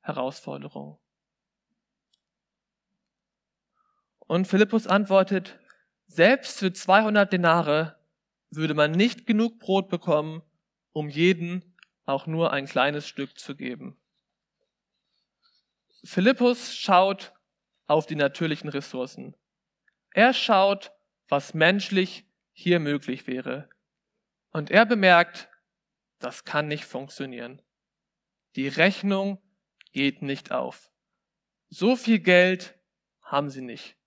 Herausforderung. 0.02 1.00
Und 4.20 4.48
Philippus 4.48 4.88
antwortet, 4.88 5.60
selbst 6.08 6.60
für 6.60 6.74
200 6.74 7.32
Denare 7.32 8.03
würde 8.56 8.74
man 8.74 8.92
nicht 8.92 9.26
genug 9.26 9.60
Brot 9.60 9.90
bekommen, 9.90 10.42
um 10.92 11.10
jeden 11.10 11.76
auch 12.06 12.28
nur 12.28 12.52
ein 12.52 12.66
kleines 12.66 13.08
Stück 13.08 13.38
zu 13.38 13.56
geben. 13.56 13.98
Philippus 16.04 16.76
schaut 16.76 17.34
auf 17.88 18.06
die 18.06 18.16
natürlichen 18.16 18.70
Ressourcen. 18.70 19.36
Er 20.12 20.34
schaut, 20.34 20.92
was 21.30 21.54
menschlich 21.54 22.26
hier 22.52 22.80
möglich 22.80 23.26
wäre. 23.26 23.70
Und 24.52 24.70
er 24.70 24.86
bemerkt, 24.86 25.50
das 26.20 26.44
kann 26.44 26.68
nicht 26.68 26.86
funktionieren. 26.86 27.62
Die 28.56 28.68
Rechnung 28.68 29.42
geht 29.92 30.22
nicht 30.22 30.52
auf. 30.52 30.92
So 31.70 31.96
viel 31.96 32.20
Geld 32.20 32.78
haben 33.22 33.50
sie 33.50 33.62
nicht. 33.62 33.98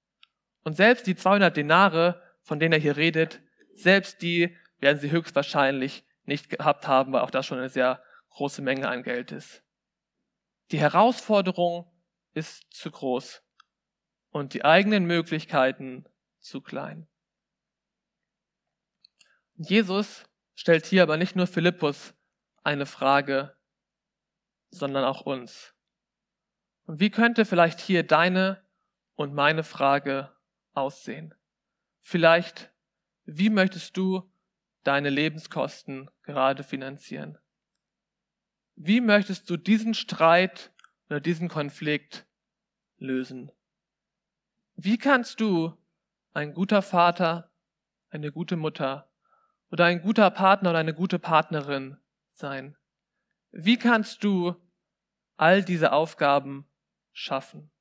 Und 0.62 0.76
selbst 0.76 1.06
die 1.06 1.16
200 1.16 1.56
Denare, 1.56 2.22
von 2.42 2.60
denen 2.60 2.74
er 2.74 2.78
hier 2.78 2.96
redet, 2.96 3.40
selbst 3.78 4.22
die 4.22 4.56
werden 4.78 4.98
sie 4.98 5.10
höchstwahrscheinlich 5.10 6.04
nicht 6.24 6.50
gehabt 6.50 6.86
haben, 6.88 7.12
weil 7.12 7.22
auch 7.22 7.30
das 7.30 7.46
schon 7.46 7.58
eine 7.58 7.68
sehr 7.68 8.02
große 8.30 8.62
Menge 8.62 8.88
an 8.88 9.02
Geld 9.02 9.32
ist. 9.32 9.62
Die 10.70 10.78
Herausforderung 10.78 11.90
ist 12.34 12.64
zu 12.70 12.90
groß 12.90 13.42
und 14.30 14.52
die 14.52 14.64
eigenen 14.64 15.06
Möglichkeiten 15.06 16.04
zu 16.40 16.60
klein. 16.60 17.08
Jesus 19.54 20.24
stellt 20.54 20.84
hier 20.84 21.02
aber 21.02 21.16
nicht 21.16 21.36
nur 21.36 21.46
Philippus 21.46 22.14
eine 22.62 22.84
Frage, 22.84 23.56
sondern 24.70 25.04
auch 25.04 25.22
uns. 25.22 25.74
Und 26.84 27.00
wie 27.00 27.10
könnte 27.10 27.44
vielleicht 27.44 27.80
hier 27.80 28.02
deine 28.02 28.62
und 29.14 29.34
meine 29.34 29.64
Frage 29.64 30.36
aussehen? 30.74 31.34
Vielleicht, 32.02 32.70
wie 33.26 33.50
möchtest 33.50 33.96
du 33.96 34.30
deine 34.84 35.10
Lebenskosten 35.10 36.10
gerade 36.22 36.62
finanzieren? 36.62 37.38
Wie 38.76 39.00
möchtest 39.00 39.50
du 39.50 39.56
diesen 39.56 39.94
Streit 39.94 40.72
oder 41.08 41.20
diesen 41.20 41.48
Konflikt 41.48 42.26
lösen? 42.98 43.50
Wie 44.76 44.96
kannst 44.96 45.40
du 45.40 45.76
ein 46.34 46.54
guter 46.54 46.82
Vater, 46.82 47.50
eine 48.10 48.30
gute 48.30 48.56
Mutter 48.56 49.10
oder 49.72 49.86
ein 49.86 50.02
guter 50.02 50.30
Partner 50.30 50.70
oder 50.70 50.78
eine 50.78 50.94
gute 50.94 51.18
Partnerin 51.18 51.96
sein? 52.32 52.76
Wie 53.50 53.78
kannst 53.78 54.22
du 54.22 54.54
all 55.36 55.64
diese 55.64 55.92
Aufgaben 55.92 56.68
schaffen? 57.12 57.72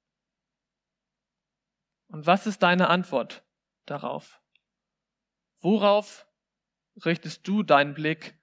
Und 2.08 2.26
was 2.26 2.48
ist 2.48 2.64
deine 2.64 2.90
Antwort 2.90 3.44
darauf? 3.86 4.42
Worauf 5.66 6.28
richtest 7.04 7.48
du 7.48 7.64
deinen 7.64 7.96
Blick, 7.96 8.40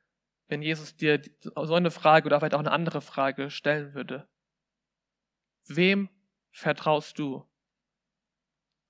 wenn 0.49 0.61
Jesus 0.61 0.97
dir 0.97 1.23
so 1.41 1.73
eine 1.77 1.93
Frage 1.93 2.27
oder 2.27 2.41
vielleicht 2.41 2.55
auch 2.55 2.59
eine 2.59 2.73
andere 2.73 3.01
Frage 3.01 3.49
stellen 3.49 3.95
würde? 3.95 4.29
Wem 5.69 6.11
vertraust 6.51 7.21
du? 7.21 7.49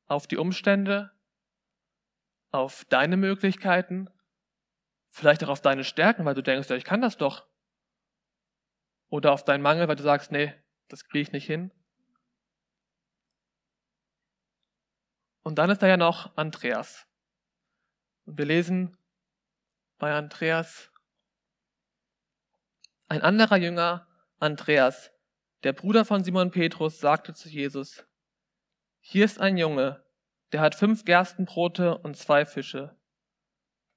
Auf 0.06 0.26
die 0.26 0.38
Umstände? 0.38 1.12
Auf 2.52 2.86
deine 2.86 3.18
Möglichkeiten? 3.18 4.08
Vielleicht 5.10 5.44
auch 5.44 5.50
auf 5.50 5.60
deine 5.60 5.84
Stärken, 5.84 6.24
weil 6.24 6.34
du 6.34 6.42
denkst, 6.42 6.70
ja, 6.70 6.76
ich 6.76 6.84
kann 6.84 7.02
das 7.02 7.18
doch. 7.18 7.46
Oder 9.10 9.32
auf 9.32 9.44
deinen 9.44 9.60
Mangel, 9.60 9.88
weil 9.88 9.96
du 9.96 10.04
sagst, 10.04 10.32
nee, 10.32 10.54
das 10.88 11.04
kriege 11.04 11.20
ich 11.20 11.32
nicht 11.32 11.44
hin. 11.44 11.70
Und 15.42 15.56
dann 15.56 15.68
ist 15.68 15.82
da 15.82 15.86
ja 15.86 15.98
noch 15.98 16.34
Andreas. 16.38 17.11
Und 18.24 18.38
wir 18.38 18.44
lesen 18.44 18.96
bei 19.98 20.12
Andreas, 20.14 20.90
ein 23.08 23.22
anderer 23.22 23.56
Jünger, 23.56 24.08
Andreas, 24.38 25.12
der 25.64 25.72
Bruder 25.72 26.04
von 26.04 26.24
Simon 26.24 26.50
Petrus, 26.50 26.98
sagte 26.98 27.34
zu 27.34 27.48
Jesus, 27.48 28.04
hier 29.00 29.24
ist 29.24 29.40
ein 29.40 29.56
Junge, 29.56 30.04
der 30.52 30.60
hat 30.60 30.74
fünf 30.74 31.04
Gerstenbrote 31.04 31.98
und 31.98 32.16
zwei 32.16 32.44
Fische. 32.44 32.96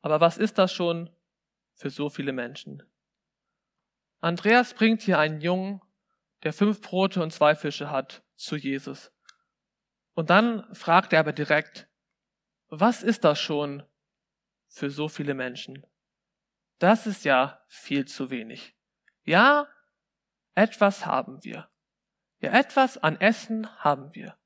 Aber 0.01 0.21
was 0.21 0.37
ist 0.37 0.57
das 0.57 0.71
schon 0.73 1.09
für 1.73 1.89
so 1.89 2.09
viele 2.09 2.33
Menschen? 2.33 2.83
Andreas 4.19 4.73
bringt 4.73 5.01
hier 5.01 5.19
einen 5.19 5.41
Jungen, 5.41 5.81
der 6.43 6.53
fünf 6.53 6.81
Brote 6.81 7.21
und 7.21 7.31
zwei 7.31 7.55
Fische 7.55 7.89
hat, 7.89 8.23
zu 8.35 8.55
Jesus. 8.55 9.11
Und 10.13 10.29
dann 10.29 10.73
fragt 10.73 11.13
er 11.13 11.19
aber 11.19 11.33
direkt, 11.33 11.87
was 12.67 13.03
ist 13.03 13.23
das 13.23 13.39
schon 13.39 13.83
für 14.75 14.89
so 14.89 15.07
viele 15.07 15.33
Menschen? 15.33 15.85
Das 16.79 17.07
ist 17.07 17.23
ja 17.23 17.61
viel 17.67 18.05
zu 18.05 18.29
wenig. 18.29 18.75
Ja, 19.23 19.67
etwas 20.53 21.05
haben 21.05 21.43
wir. 21.43 21.69
Ja, 22.39 22.51
etwas 22.51 22.97
an 22.97 23.19
Essen 23.21 23.67
haben 23.83 24.13
wir. 24.13 24.37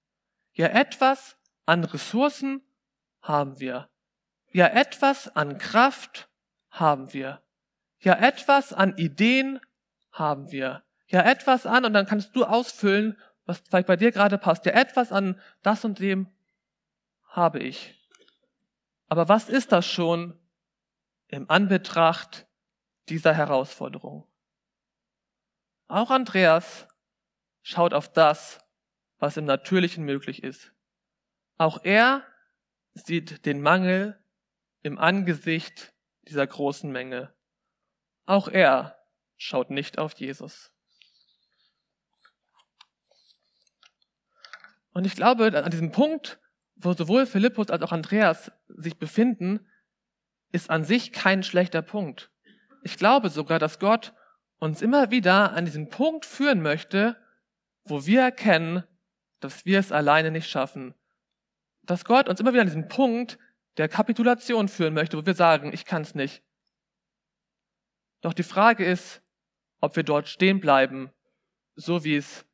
Ja, 0.53 0.67
etwas 0.67 1.38
an 1.65 1.83
Ressourcen 1.83 2.62
haben 3.24 3.59
wir. 3.59 3.89
Ja, 4.51 4.67
etwas 4.67 5.36
an 5.36 5.57
Kraft 5.57 6.29
haben 6.69 7.12
wir. 7.12 7.41
Ja, 8.00 8.13
etwas 8.13 8.71
an 8.71 8.98
Ideen 8.98 9.59
haben 10.12 10.51
wir. 10.51 10.83
Ja, 11.07 11.21
etwas 11.24 11.65
an, 11.65 11.86
und 11.86 11.93
dann 11.93 12.05
kannst 12.05 12.36
du 12.36 12.45
ausfüllen, 12.45 13.17
was 13.45 13.59
vielleicht 13.59 13.88
bei 13.88 13.95
dir 13.95 14.12
gerade 14.12 14.38
passt. 14.38 14.65
Ja, 14.65 14.74
etwas 14.74 15.12
an 15.12 15.41
das 15.63 15.83
und 15.83 15.98
dem 16.00 16.31
habe 17.29 17.59
ich. 17.59 17.99
Aber 19.09 19.27
was 19.27 19.49
ist 19.49 19.71
das 19.71 19.87
schon 19.87 20.39
im 21.27 21.49
Anbetracht 21.49 22.47
dieser 23.09 23.33
Herausforderung? 23.33 24.27
Auch 25.87 26.11
Andreas 26.11 26.87
schaut 27.63 27.95
auf 27.95 28.13
das, 28.13 28.59
was 29.17 29.35
im 29.35 29.45
Natürlichen 29.45 30.05
möglich 30.05 30.43
ist. 30.43 30.71
Auch 31.57 31.83
er 31.83 32.23
sieht 32.93 33.45
den 33.47 33.61
Mangel 33.61 34.23
im 34.83 34.99
Angesicht 34.99 35.93
dieser 36.21 36.45
großen 36.45 36.91
Menge. 36.91 37.33
Auch 38.25 38.47
er 38.47 39.03
schaut 39.37 39.71
nicht 39.71 39.97
auf 39.97 40.13
Jesus. 40.13 40.71
Und 44.93 45.05
ich 45.05 45.15
glaube, 45.15 45.63
an 45.63 45.71
diesem 45.71 45.91
Punkt, 45.91 46.39
wo 46.79 46.93
sowohl 46.93 47.25
Philippus 47.25 47.69
als 47.69 47.81
auch 47.81 47.91
Andreas 47.91 48.51
sich 48.69 48.98
befinden, 48.98 49.67
ist 50.51 50.69
an 50.69 50.83
sich 50.83 51.12
kein 51.12 51.43
schlechter 51.43 51.81
Punkt. 51.81 52.31
Ich 52.83 52.98
glaube 52.98 53.29
sogar, 53.29 53.59
dass 53.59 53.79
Gott 53.79 54.13
uns 54.59 54.81
immer 54.81 55.12
wieder 55.12 55.53
an 55.53 55.65
diesen 55.65 55.89
Punkt 55.89 56.25
führen 56.25 56.62
möchte, 56.62 57.17
wo 57.83 58.05
wir 58.05 58.21
erkennen, 58.21 58.83
dass 59.39 59.65
wir 59.65 59.79
es 59.79 59.91
alleine 59.91 60.31
nicht 60.31 60.50
schaffen. 60.50 60.94
Dass 61.83 62.05
Gott 62.05 62.29
uns 62.29 62.39
immer 62.39 62.53
wieder 62.53 62.61
an 62.61 62.68
diesen 62.68 62.87
Punkt 62.87 63.37
der 63.77 63.89
Kapitulation 63.89 64.68
führen 64.68 64.94
möchte, 64.94 65.18
wo 65.18 65.25
wir 65.25 65.33
sagen, 65.33 65.74
ich 65.74 65.85
kann 65.85 66.01
es 66.01 66.15
nicht. 66.15 66.44
Doch 68.22 68.33
die 68.33 68.44
Frage 68.44 68.85
ist, 68.85 69.22
ob 69.81 69.96
wir 69.96 70.03
dort 70.03 70.27
stehen 70.27 70.59
bleiben, 70.59 71.11
so 71.75 72.03
wie 72.03 72.15
es 72.15 72.46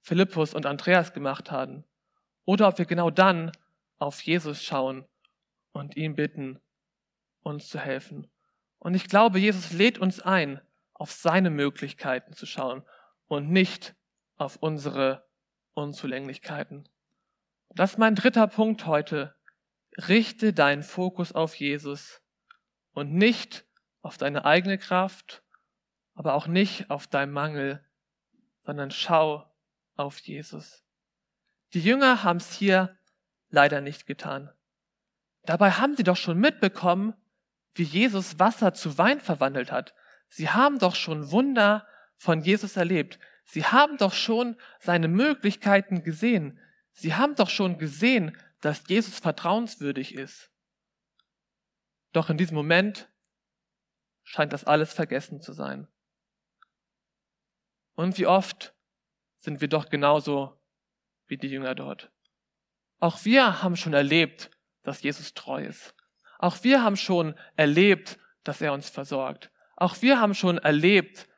Philippus 0.00 0.54
und 0.54 0.66
Andreas 0.66 1.12
gemacht 1.12 1.50
haben, 1.50 1.84
oder 2.48 2.68
ob 2.68 2.78
wir 2.78 2.86
genau 2.86 3.10
dann 3.10 3.52
auf 3.98 4.22
Jesus 4.22 4.64
schauen 4.64 5.04
und 5.72 5.98
ihn 5.98 6.14
bitten, 6.14 6.58
uns 7.42 7.68
zu 7.68 7.78
helfen. 7.78 8.26
Und 8.78 8.94
ich 8.94 9.06
glaube, 9.06 9.38
Jesus 9.38 9.70
lädt 9.72 9.98
uns 9.98 10.20
ein, 10.20 10.58
auf 10.94 11.12
seine 11.12 11.50
Möglichkeiten 11.50 12.32
zu 12.32 12.46
schauen 12.46 12.84
und 13.26 13.50
nicht 13.50 13.94
auf 14.38 14.56
unsere 14.56 15.26
Unzulänglichkeiten. 15.74 16.88
Das 17.74 17.92
ist 17.92 17.98
mein 17.98 18.14
dritter 18.14 18.46
Punkt 18.46 18.86
heute. 18.86 19.34
Richte 20.08 20.54
deinen 20.54 20.84
Fokus 20.84 21.32
auf 21.32 21.54
Jesus 21.54 22.22
und 22.94 23.12
nicht 23.12 23.66
auf 24.00 24.16
deine 24.16 24.46
eigene 24.46 24.78
Kraft, 24.78 25.42
aber 26.14 26.32
auch 26.32 26.46
nicht 26.46 26.88
auf 26.88 27.08
deinen 27.08 27.32
Mangel, 27.32 27.84
sondern 28.64 28.90
schau 28.90 29.44
auf 29.96 30.18
Jesus. 30.20 30.87
Die 31.74 31.80
Jünger 31.80 32.22
haben 32.22 32.38
es 32.38 32.52
hier 32.52 32.96
leider 33.50 33.80
nicht 33.80 34.06
getan. 34.06 34.50
Dabei 35.42 35.72
haben 35.72 35.96
sie 35.96 36.02
doch 36.02 36.16
schon 36.16 36.38
mitbekommen, 36.38 37.14
wie 37.74 37.84
Jesus 37.84 38.38
Wasser 38.38 38.74
zu 38.74 38.98
Wein 38.98 39.20
verwandelt 39.20 39.70
hat. 39.70 39.94
Sie 40.28 40.50
haben 40.50 40.78
doch 40.78 40.94
schon 40.94 41.30
Wunder 41.30 41.86
von 42.16 42.42
Jesus 42.42 42.76
erlebt. 42.76 43.18
Sie 43.44 43.64
haben 43.64 43.96
doch 43.96 44.12
schon 44.12 44.56
seine 44.80 45.08
Möglichkeiten 45.08 46.02
gesehen. 46.02 46.58
Sie 46.92 47.14
haben 47.14 47.34
doch 47.34 47.48
schon 47.48 47.78
gesehen, 47.78 48.36
dass 48.60 48.82
Jesus 48.88 49.18
vertrauenswürdig 49.18 50.14
ist. 50.14 50.50
Doch 52.12 52.28
in 52.28 52.36
diesem 52.36 52.56
Moment 52.56 53.08
scheint 54.24 54.52
das 54.52 54.64
alles 54.64 54.92
vergessen 54.92 55.40
zu 55.40 55.52
sein. 55.52 55.86
Und 57.94 58.18
wie 58.18 58.26
oft 58.26 58.74
sind 59.38 59.60
wir 59.60 59.68
doch 59.68 59.88
genauso 59.88 60.57
wie 61.28 61.38
die 61.38 61.48
Jünger 61.48 61.74
dort. 61.74 62.10
Auch 62.98 63.24
wir 63.24 63.62
haben 63.62 63.76
schon 63.76 63.92
erlebt, 63.92 64.50
dass 64.82 65.02
Jesus 65.02 65.34
treu 65.34 65.64
ist. 65.64 65.94
Auch 66.38 66.62
wir 66.64 66.82
haben 66.82 66.96
schon 66.96 67.34
erlebt, 67.56 68.18
dass 68.44 68.60
er 68.60 68.72
uns 68.72 68.88
versorgt. 68.88 69.50
Auch 69.76 70.02
wir 70.02 70.20
haben 70.20 70.34
schon 70.34 70.58
erlebt, 70.58 71.28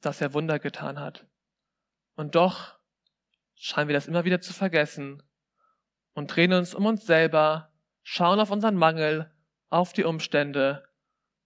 dass 0.00 0.20
er 0.20 0.34
Wunder 0.34 0.58
getan 0.58 1.00
hat. 1.00 1.26
Und 2.14 2.34
doch 2.34 2.78
scheinen 3.54 3.88
wir 3.88 3.94
das 3.94 4.06
immer 4.06 4.24
wieder 4.24 4.40
zu 4.40 4.52
vergessen 4.52 5.22
und 6.12 6.34
drehen 6.34 6.52
uns 6.52 6.74
um 6.74 6.86
uns 6.86 7.06
selber, 7.06 7.72
schauen 8.02 8.40
auf 8.40 8.50
unseren 8.50 8.76
Mangel, 8.76 9.32
auf 9.68 9.92
die 9.92 10.04
Umstände 10.04 10.88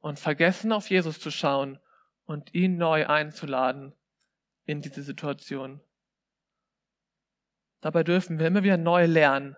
und 0.01 0.19
vergessen 0.19 0.73
auf 0.73 0.91
Jesus 0.91 1.21
zu 1.21 1.31
schauen 1.31 1.79
und 2.25 2.55
ihn 2.55 2.77
neu 2.77 3.07
einzuladen 3.07 3.95
in 4.65 4.81
diese 4.81 5.03
Situation. 5.03 5.81
Dabei 7.83 8.05
dürfen 8.05 8.38
wir 8.38 8.47
immer 8.47 8.62
wieder 8.62 8.79
neu 8.79 9.07
lernen, 9.07 9.57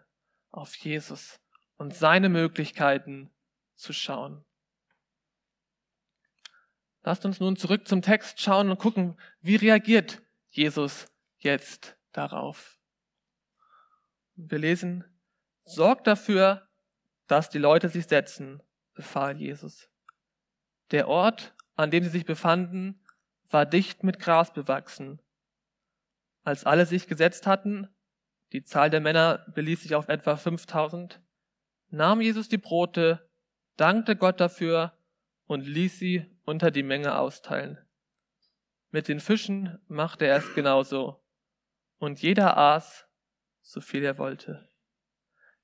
auf 0.51 0.75
Jesus 0.77 1.39
und 1.77 1.95
seine 1.95 2.29
Möglichkeiten 2.29 3.31
zu 3.77 3.93
schauen. 3.93 4.45
Lasst 7.03 7.27
uns 7.27 7.39
nun 7.39 7.57
zurück 7.57 7.87
zum 7.87 8.01
Text 8.01 8.41
schauen 8.41 8.71
und 8.71 8.79
gucken, 8.79 9.21
wie 9.43 9.57
reagiert 9.57 10.23
Jesus 10.49 11.07
jetzt 11.37 11.99
darauf. 12.13 12.79
Wir 14.37 14.59
lesen, 14.59 15.05
sorgt 15.65 16.07
dafür, 16.07 16.67
dass 17.27 17.51
die 17.51 17.59
Leute 17.59 17.91
sich 17.91 18.07
setzen, 18.07 18.63
befahl 18.95 19.37
Jesus. 19.37 19.91
Der 20.93 21.09
Ort, 21.09 21.55
an 21.77 21.91
dem 21.91 22.05
sie 22.05 22.11
sich 22.11 22.25
befanden, 22.25 23.05
war 23.51 23.67
dicht 23.67 24.03
mit 24.03 24.19
Gras 24.19 24.51
bewachsen. 24.53 25.21
Als 26.43 26.65
alle 26.65 26.87
sich 26.87 27.07
gesetzt 27.07 27.47
hatten, 27.47 27.94
die 28.55 28.63
Zahl 28.63 28.89
der 28.89 29.01
Männer 29.01 29.45
beließ 29.53 29.83
sich 29.83 29.97
auf 29.97 30.09
etwa 30.09 30.37
5000, 30.37 31.21
nahm 31.91 32.21
Jesus 32.21 32.49
die 32.49 32.57
Brote, 32.57 33.29
dankte 33.77 34.15
Gott 34.15 34.41
dafür 34.41 34.97
und 35.47 35.67
ließ 35.67 35.99
sie 35.99 36.25
unter 36.45 36.71
die 36.71 36.85
Menge 36.85 37.19
austeilen. 37.19 37.79
Mit 38.93 39.09
den 39.09 39.19
Fischen 39.19 39.81
machte 39.89 40.27
er 40.27 40.37
es 40.37 40.55
genauso. 40.55 41.21
Und 41.99 42.23
jeder 42.23 42.57
aß, 42.57 43.09
so 43.61 43.81
viel 43.81 44.05
er 44.05 44.19
wollte. 44.19 44.71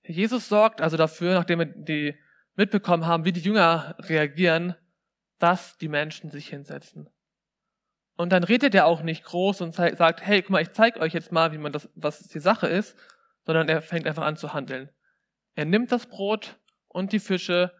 Jesus 0.02 0.48
sorgt 0.48 0.80
also 0.80 0.96
dafür, 0.96 1.34
nachdem 1.34 1.60
wir 1.60 1.66
die 1.66 2.18
mitbekommen 2.56 3.06
haben, 3.06 3.24
wie 3.24 3.32
die 3.32 3.40
Jünger 3.40 3.94
reagieren, 4.00 4.74
dass 5.38 5.78
die 5.78 5.88
Menschen 5.88 6.28
sich 6.30 6.48
hinsetzen. 6.48 7.08
Und 8.20 8.34
dann 8.34 8.44
redet 8.44 8.74
er 8.74 8.84
auch 8.84 9.00
nicht 9.00 9.24
groß 9.24 9.62
und 9.62 9.74
sagt, 9.74 10.20
hey, 10.20 10.42
guck 10.42 10.50
mal, 10.50 10.60
ich 10.60 10.72
zeige 10.72 11.00
euch 11.00 11.14
jetzt 11.14 11.32
mal, 11.32 11.52
wie 11.52 11.58
man 11.58 11.72
das, 11.72 11.88
was 11.94 12.28
die 12.28 12.38
Sache 12.38 12.66
ist, 12.66 12.94
sondern 13.46 13.66
er 13.70 13.80
fängt 13.80 14.06
einfach 14.06 14.24
an 14.24 14.36
zu 14.36 14.52
handeln. 14.52 14.90
Er 15.54 15.64
nimmt 15.64 15.90
das 15.90 16.04
Brot 16.04 16.60
und 16.88 17.12
die 17.12 17.18
Fische, 17.18 17.74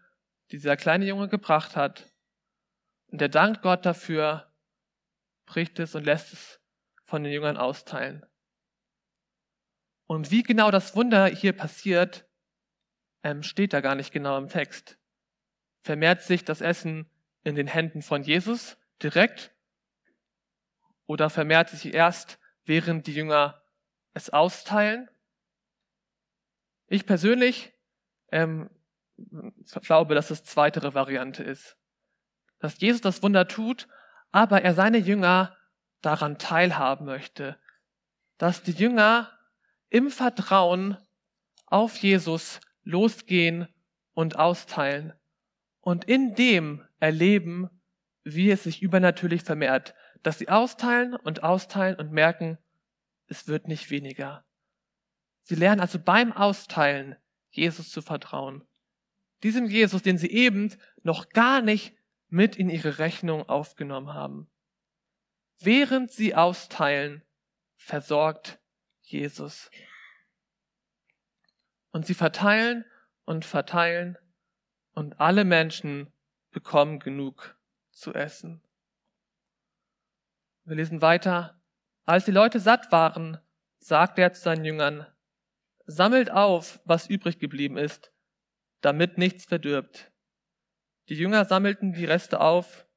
die 0.49 0.55
dieser 0.55 0.77
kleine 0.77 1.05
Junge 1.05 1.27
gebracht 1.27 1.75
hat, 1.75 2.11
und 3.11 3.21
er 3.21 3.29
dankt 3.29 3.61
Gott 3.61 3.85
dafür, 3.85 4.51
bricht 5.45 5.77
es 5.77 5.93
und 5.93 6.05
lässt 6.05 6.33
es 6.33 6.59
von 7.05 7.23
den 7.23 7.31
Jüngern 7.31 7.57
austeilen. 7.57 8.25
Und 10.07 10.31
wie 10.31 10.41
genau 10.41 10.71
das 10.71 10.95
Wunder 10.95 11.27
hier 11.27 11.53
passiert, 11.53 12.25
ähm, 13.21 13.43
steht 13.43 13.73
da 13.73 13.81
gar 13.81 13.93
nicht 13.93 14.11
genau 14.11 14.39
im 14.39 14.49
Text. 14.49 14.97
Vermehrt 15.83 16.23
sich 16.23 16.43
das 16.43 16.61
Essen 16.61 17.07
in 17.43 17.53
den 17.53 17.67
Händen 17.67 18.01
von 18.01 18.23
Jesus 18.23 18.79
direkt 19.03 19.51
oder 21.11 21.29
vermehrt 21.29 21.67
sich 21.67 21.93
erst, 21.93 22.39
während 22.63 23.05
die 23.05 23.13
Jünger 23.13 23.61
es 24.13 24.29
austeilen? 24.29 25.09
Ich 26.87 27.05
persönlich 27.05 27.73
ähm, 28.31 28.69
glaube, 29.81 30.15
dass 30.15 30.31
es 30.31 30.45
zweitere 30.45 30.93
Variante 30.93 31.43
ist. 31.43 31.75
Dass 32.59 32.79
Jesus 32.79 33.01
das 33.01 33.21
Wunder 33.23 33.49
tut, 33.49 33.89
aber 34.31 34.61
er 34.61 34.73
seine 34.73 34.99
Jünger 34.99 35.57
daran 35.99 36.37
teilhaben 36.37 37.05
möchte. 37.05 37.59
Dass 38.37 38.63
die 38.63 38.71
Jünger 38.71 39.37
im 39.89 40.11
Vertrauen 40.11 40.97
auf 41.65 41.97
Jesus 41.97 42.61
losgehen 42.83 43.67
und 44.13 44.39
austeilen 44.39 45.11
und 45.81 46.05
in 46.05 46.35
dem 46.35 46.87
erleben, 47.01 47.69
wie 48.23 48.49
es 48.49 48.63
sich 48.63 48.81
übernatürlich 48.81 49.43
vermehrt, 49.43 49.93
dass 50.23 50.39
sie 50.39 50.49
austeilen 50.49 51.15
und 51.15 51.43
austeilen 51.43 51.97
und 51.97 52.11
merken, 52.11 52.57
es 53.27 53.47
wird 53.47 53.67
nicht 53.67 53.89
weniger. 53.89 54.45
Sie 55.43 55.55
lernen 55.55 55.81
also 55.81 55.99
beim 55.99 56.31
Austeilen 56.31 57.15
Jesus 57.49 57.89
zu 57.89 58.01
vertrauen. 58.01 58.63
Diesem 59.43 59.65
Jesus, 59.65 60.03
den 60.03 60.17
sie 60.17 60.29
eben 60.29 60.73
noch 61.03 61.29
gar 61.29 61.61
nicht 61.61 61.95
mit 62.29 62.55
in 62.55 62.69
ihre 62.69 62.99
Rechnung 62.99 63.49
aufgenommen 63.49 64.13
haben. 64.13 64.49
Während 65.59 66.11
sie 66.11 66.35
austeilen, 66.35 67.23
versorgt 67.75 68.59
Jesus. 69.01 69.69
Und 71.91 72.05
sie 72.05 72.13
verteilen 72.13 72.85
und 73.25 73.43
verteilen 73.43 74.17
und 74.93 75.19
alle 75.19 75.43
Menschen 75.43 76.11
bekommen 76.51 76.99
genug 76.99 77.57
zu 77.91 78.13
essen. 78.13 78.61
Wir 80.63 80.75
lesen 80.75 81.01
weiter. 81.01 81.61
Als 82.05 82.25
die 82.25 82.31
Leute 82.31 82.59
satt 82.59 82.91
waren, 82.91 83.39
sagte 83.79 84.21
er 84.21 84.33
zu 84.33 84.41
seinen 84.41 84.65
Jüngern, 84.65 85.07
sammelt 85.85 86.31
auf, 86.31 86.79
was 86.85 87.07
übrig 87.07 87.39
geblieben 87.39 87.77
ist, 87.77 88.13
damit 88.81 89.17
nichts 89.17 89.45
verdirbt. 89.45 90.11
Die 91.09 91.15
Jünger 91.15 91.45
sammelten 91.45 91.93
die 91.93 92.05
Reste 92.05 92.39
auf, 92.39 92.87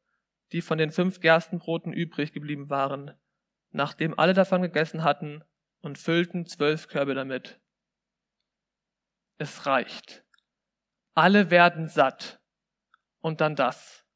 die 0.53 0.61
von 0.61 0.79
den 0.79 0.90
fünf 0.90 1.20
Gerstenbroten 1.20 1.92
übrig 1.92 2.33
geblieben 2.33 2.70
waren, 2.70 3.18
nachdem 3.70 4.18
alle 4.18 4.35
davon 4.35 4.62
gegessen 4.62 5.03
hatten, 5.03 5.42
und 5.81 5.98
füllten 5.98 6.46
zwölf 6.46 6.88
Körbe 6.88 7.14
damit. 7.14 7.61
Es 9.37 9.66
reicht. 9.66 10.24
Alle 11.14 11.50
werden 11.50 11.88
satt. 11.88 12.40
Und 13.20 13.40
dann 13.40 13.55
das. 13.55 14.07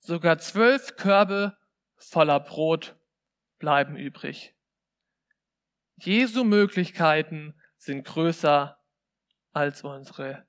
Sogar 0.00 0.38
zwölf 0.38 0.96
Körbe 0.96 1.56
voller 2.00 2.40
Brot 2.40 2.96
bleiben 3.58 3.96
übrig. 3.96 4.54
Jesu 5.96 6.44
Möglichkeiten 6.44 7.54
sind 7.76 8.04
größer 8.04 8.78
als 9.52 9.82
unsere. 9.82 10.46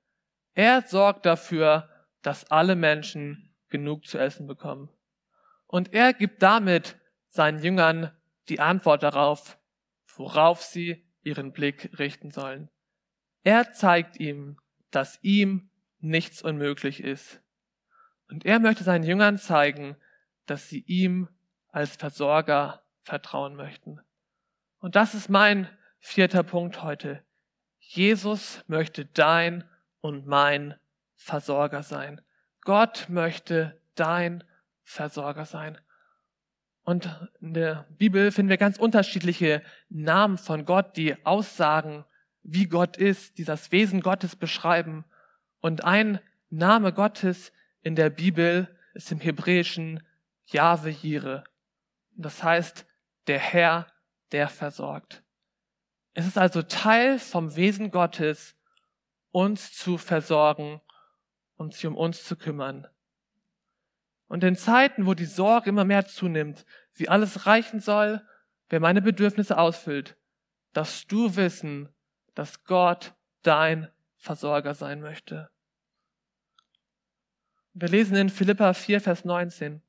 Er 0.54 0.82
sorgt 0.82 1.26
dafür, 1.26 1.88
dass 2.22 2.50
alle 2.50 2.76
Menschen 2.76 3.54
genug 3.68 4.06
zu 4.06 4.18
essen 4.18 4.46
bekommen. 4.46 4.90
Und 5.66 5.92
er 5.92 6.12
gibt 6.12 6.42
damit 6.42 6.98
seinen 7.28 7.62
Jüngern 7.62 8.16
die 8.48 8.60
Antwort 8.60 9.02
darauf, 9.02 9.58
worauf 10.16 10.62
sie 10.62 11.06
ihren 11.22 11.52
Blick 11.52 11.98
richten 11.98 12.30
sollen. 12.30 12.70
Er 13.42 13.72
zeigt 13.72 14.18
ihm, 14.18 14.58
dass 14.90 15.18
ihm 15.22 15.70
nichts 15.98 16.42
unmöglich 16.42 17.02
ist. 17.02 17.40
Und 18.28 18.44
er 18.44 18.58
möchte 18.58 18.84
seinen 18.84 19.04
Jüngern 19.04 19.38
zeigen, 19.38 19.96
dass 20.46 20.68
sie 20.68 20.80
ihm 20.86 21.28
als 21.72 21.96
Versorger 21.96 22.82
vertrauen 23.02 23.56
möchten. 23.56 24.00
Und 24.78 24.94
das 24.94 25.14
ist 25.14 25.28
mein 25.28 25.68
vierter 25.98 26.42
Punkt 26.42 26.82
heute. 26.82 27.22
Jesus 27.78 28.62
möchte 28.68 29.04
dein 29.06 29.64
und 30.00 30.26
mein 30.26 30.74
Versorger 31.16 31.82
sein. 31.82 32.20
Gott 32.62 33.06
möchte 33.08 33.80
dein 33.94 34.44
Versorger 34.82 35.44
sein. 35.44 35.78
Und 36.84 37.08
in 37.40 37.54
der 37.54 37.86
Bibel 37.90 38.32
finden 38.32 38.50
wir 38.50 38.56
ganz 38.56 38.78
unterschiedliche 38.78 39.62
Namen 39.88 40.36
von 40.38 40.64
Gott, 40.64 40.96
die 40.96 41.24
aussagen, 41.24 42.04
wie 42.42 42.66
Gott 42.66 42.96
ist, 42.96 43.38
die 43.38 43.44
das 43.44 43.70
Wesen 43.70 44.00
Gottes 44.00 44.34
beschreiben. 44.34 45.04
Und 45.60 45.84
ein 45.84 46.18
Name 46.50 46.92
Gottes 46.92 47.52
in 47.82 47.94
der 47.94 48.10
Bibel 48.10 48.68
ist 48.94 49.12
im 49.12 49.20
Hebräischen 49.20 50.02
Jahwe 50.46 50.90
Jire. 50.90 51.44
Das 52.14 52.42
heißt, 52.42 52.86
der 53.26 53.38
Herr, 53.38 53.86
der 54.32 54.48
versorgt. 54.48 55.22
Es 56.14 56.26
ist 56.26 56.38
also 56.38 56.62
Teil 56.62 57.18
vom 57.18 57.56
Wesen 57.56 57.90
Gottes, 57.90 58.56
uns 59.30 59.72
zu 59.72 59.96
versorgen 59.96 60.80
und 61.56 61.74
sich 61.74 61.86
um 61.86 61.96
uns 61.96 62.24
zu 62.24 62.36
kümmern. 62.36 62.86
Und 64.28 64.44
in 64.44 64.56
Zeiten, 64.56 65.06
wo 65.06 65.14
die 65.14 65.26
Sorge 65.26 65.70
immer 65.70 65.84
mehr 65.84 66.06
zunimmt, 66.06 66.64
wie 66.94 67.08
alles 67.08 67.46
reichen 67.46 67.80
soll, 67.80 68.26
wer 68.68 68.80
meine 68.80 69.02
Bedürfnisse 69.02 69.58
ausfüllt, 69.58 70.16
darfst 70.72 71.10
du 71.10 71.36
wissen, 71.36 71.88
dass 72.34 72.64
Gott 72.64 73.14
dein 73.42 73.90
Versorger 74.16 74.74
sein 74.74 75.00
möchte. 75.00 75.50
Wir 77.74 77.88
lesen 77.88 78.16
in 78.16 78.28
Philippa 78.28 78.74
4, 78.74 79.00
Vers 79.00 79.24
19. 79.24 79.82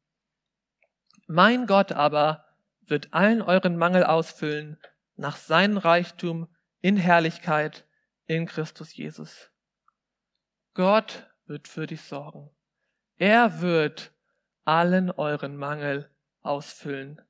Mein 1.27 1.67
Gott 1.67 1.91
aber 1.91 2.45
wird 2.81 3.13
allen 3.13 3.41
euren 3.41 3.77
Mangel 3.77 4.03
ausfüllen 4.03 4.77
nach 5.15 5.37
seinem 5.37 5.77
Reichtum 5.77 6.47
in 6.81 6.97
Herrlichkeit 6.97 7.85
in 8.25 8.45
Christus 8.45 8.95
Jesus. 8.95 9.51
Gott 10.73 11.29
wird 11.45 11.67
für 11.67 11.87
dich 11.87 12.01
sorgen. 12.01 12.49
Er 13.17 13.61
wird 13.61 14.11
allen 14.65 15.11
euren 15.11 15.55
Mangel 15.55 16.09
ausfüllen. 16.41 17.21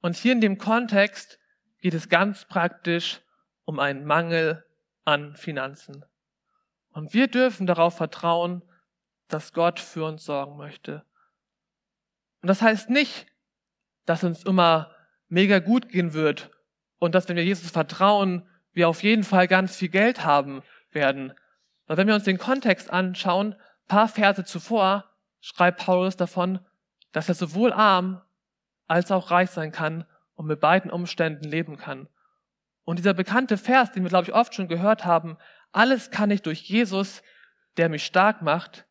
Und 0.00 0.16
hier 0.16 0.32
in 0.32 0.40
dem 0.40 0.58
Kontext 0.58 1.38
geht 1.80 1.94
es 1.94 2.08
ganz 2.08 2.44
praktisch 2.44 3.20
um 3.64 3.78
einen 3.78 4.04
Mangel 4.04 4.64
an 5.04 5.36
Finanzen. 5.36 6.04
Und 6.92 7.14
wir 7.14 7.28
dürfen 7.28 7.66
darauf 7.66 7.96
vertrauen, 7.96 8.62
dass 9.28 9.52
Gott 9.52 9.80
für 9.80 10.04
uns 10.04 10.24
sorgen 10.24 10.56
möchte. 10.56 11.04
Und 12.42 12.48
das 12.48 12.60
heißt 12.60 12.90
nicht, 12.90 13.26
dass 14.04 14.24
uns 14.24 14.44
immer 14.44 14.90
mega 15.28 15.60
gut 15.60 15.88
gehen 15.88 16.12
wird 16.12 16.50
und 16.98 17.14
dass, 17.14 17.28
wenn 17.28 17.36
wir 17.36 17.44
Jesus 17.44 17.70
vertrauen, 17.70 18.46
wir 18.72 18.88
auf 18.88 19.02
jeden 19.02 19.24
Fall 19.24 19.48
ganz 19.48 19.76
viel 19.76 19.88
Geld 19.88 20.24
haben 20.24 20.62
werden. 20.90 21.32
Weil 21.86 21.96
wenn 21.96 22.06
wir 22.06 22.14
uns 22.14 22.24
den 22.24 22.38
Kontext 22.38 22.90
anschauen, 22.90 23.54
paar 23.88 24.08
Verse 24.08 24.44
zuvor 24.44 25.04
schreibt 25.40 25.84
Paulus 25.84 26.16
davon, 26.16 26.60
dass 27.12 27.28
er 27.28 27.34
sowohl 27.34 27.72
arm 27.72 28.22
als 28.86 29.10
auch 29.10 29.30
reich 29.30 29.50
sein 29.50 29.72
kann 29.72 30.06
und 30.34 30.46
mit 30.46 30.60
beiden 30.60 30.90
Umständen 30.90 31.44
leben 31.44 31.76
kann. 31.76 32.08
Und 32.84 32.98
dieser 32.98 33.14
bekannte 33.14 33.58
Vers, 33.58 33.92
den 33.92 34.02
wir, 34.02 34.08
glaube 34.08 34.28
ich, 34.28 34.34
oft 34.34 34.54
schon 34.54 34.68
gehört 34.68 35.04
haben, 35.04 35.36
alles 35.70 36.10
kann 36.10 36.30
ich 36.30 36.42
durch 36.42 36.60
Jesus, 36.62 37.22
der 37.76 37.88
mich 37.88 38.04
stark 38.04 38.42
macht, 38.42 38.86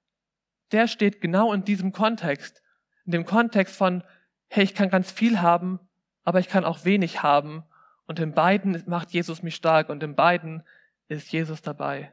der 0.71 0.87
steht 0.87 1.19
genau 1.21 1.51
in 1.53 1.65
diesem 1.65 1.91
Kontext. 1.91 2.61
In 3.05 3.11
dem 3.11 3.25
Kontext 3.25 3.75
von, 3.75 4.03
hey, 4.47 4.63
ich 4.63 4.75
kann 4.75 4.89
ganz 4.89 5.11
viel 5.11 5.41
haben, 5.41 5.79
aber 6.23 6.39
ich 6.39 6.47
kann 6.47 6.65
auch 6.65 6.85
wenig 6.85 7.23
haben. 7.23 7.63
Und 8.05 8.19
in 8.19 8.33
beiden 8.33 8.83
macht 8.87 9.11
Jesus 9.11 9.43
mich 9.43 9.55
stark 9.55 9.89
und 9.89 10.03
in 10.03 10.15
beiden 10.15 10.63
ist 11.07 11.31
Jesus 11.31 11.61
dabei. 11.61 12.11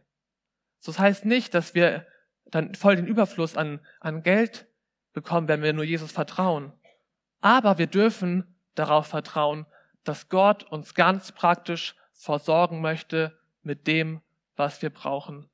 So 0.81 0.93
das 0.93 0.99
heißt 0.99 1.25
nicht, 1.25 1.55
dass 1.55 1.75
wir 1.75 2.07
dann 2.47 2.75
voll 2.75 2.97
den 2.97 3.07
Überfluss 3.07 3.57
an, 3.57 3.81
an 4.01 4.23
Geld 4.23 4.67
bekommen, 5.13 5.49
wenn 5.49 5.63
wir 5.63 5.73
nur 5.73 5.85
Jesus 5.85 6.13
vertrauen. 6.13 6.73
Aber 7.41 7.79
wir 7.79 7.87
dürfen 7.87 8.57
darauf 8.75 9.09
vertrauen, 9.09 9.67
dass 10.05 10.29
Gott 10.29 10.65
uns 10.65 10.95
ganz 10.95 11.33
praktisch 11.33 11.95
versorgen 12.13 12.81
möchte 12.81 13.39
mit 13.63 13.87
dem, 13.87 14.21
was 14.57 14.83
wir 14.83 14.91
brauchen. 14.91 15.49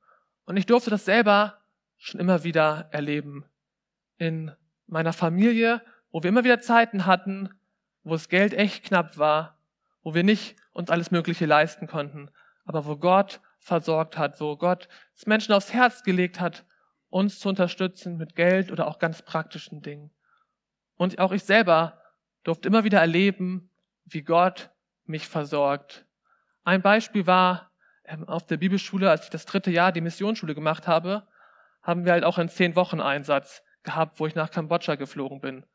Und 0.45 0.57
ich 0.57 0.65
durfte 0.65 0.89
das 0.89 1.05
selber 1.05 1.59
schon 1.97 2.19
immer 2.19 2.43
wieder 2.43 2.89
erleben. 2.91 3.45
In 4.17 4.51
meiner 4.87 5.13
Familie, 5.13 5.81
wo 6.11 6.23
wir 6.23 6.29
immer 6.29 6.43
wieder 6.43 6.59
Zeiten 6.59 7.05
hatten, 7.05 7.49
wo 8.03 8.13
das 8.13 8.29
Geld 8.29 8.53
echt 8.53 8.85
knapp 8.85 9.17
war, 9.17 9.57
wo 10.03 10.13
wir 10.13 10.23
nicht 10.23 10.55
uns 10.73 10.89
alles 10.89 11.11
Mögliche 11.11 11.45
leisten 11.45 11.87
konnten, 11.87 12.29
aber 12.65 12.85
wo 12.85 12.95
Gott 12.95 13.41
versorgt 13.59 14.17
hat, 14.17 14.39
wo 14.39 14.55
Gott 14.57 14.87
es 15.15 15.25
Menschen 15.25 15.53
aufs 15.53 15.73
Herz 15.73 16.03
gelegt 16.03 16.39
hat, 16.39 16.65
uns 17.09 17.39
zu 17.39 17.49
unterstützen 17.49 18.17
mit 18.17 18.35
Geld 18.35 18.71
oder 18.71 18.87
auch 18.87 18.99
ganz 18.99 19.21
praktischen 19.21 19.81
Dingen. 19.81 20.11
Und 20.97 21.17
auch 21.19 21.31
ich 21.31 21.43
selber 21.43 22.01
durfte 22.43 22.67
immer 22.67 22.83
wieder 22.83 22.99
erleben, 22.99 23.69
wie 24.05 24.21
Gott 24.21 24.69
mich 25.05 25.27
versorgt. 25.27 26.05
Ein 26.63 26.81
Beispiel 26.81 27.25
war, 27.27 27.71
ähm, 28.05 28.27
auf 28.27 28.45
der 28.45 28.57
Bibelschule, 28.57 29.09
als 29.09 29.25
ich 29.25 29.29
das 29.29 29.45
dritte 29.45 29.71
Jahr 29.71 29.91
die 29.91 30.01
Missionsschule 30.01 30.55
gemacht 30.55 30.87
habe, 30.87 31.27
haben 31.81 32.05
wir 32.05 32.11
halt 32.11 32.23
auch 32.23 32.37
einen 32.37 32.49
zehn 32.49 32.75
Wochen 32.75 32.99
Einsatz 32.99 33.63
gehabt, 33.85 34.19
wo 34.19 34.27
ich 34.27 34.35
nach 34.35 34.51
Kambodscha 34.51 34.95
geflogen 34.95 35.39
bin. 35.39 35.65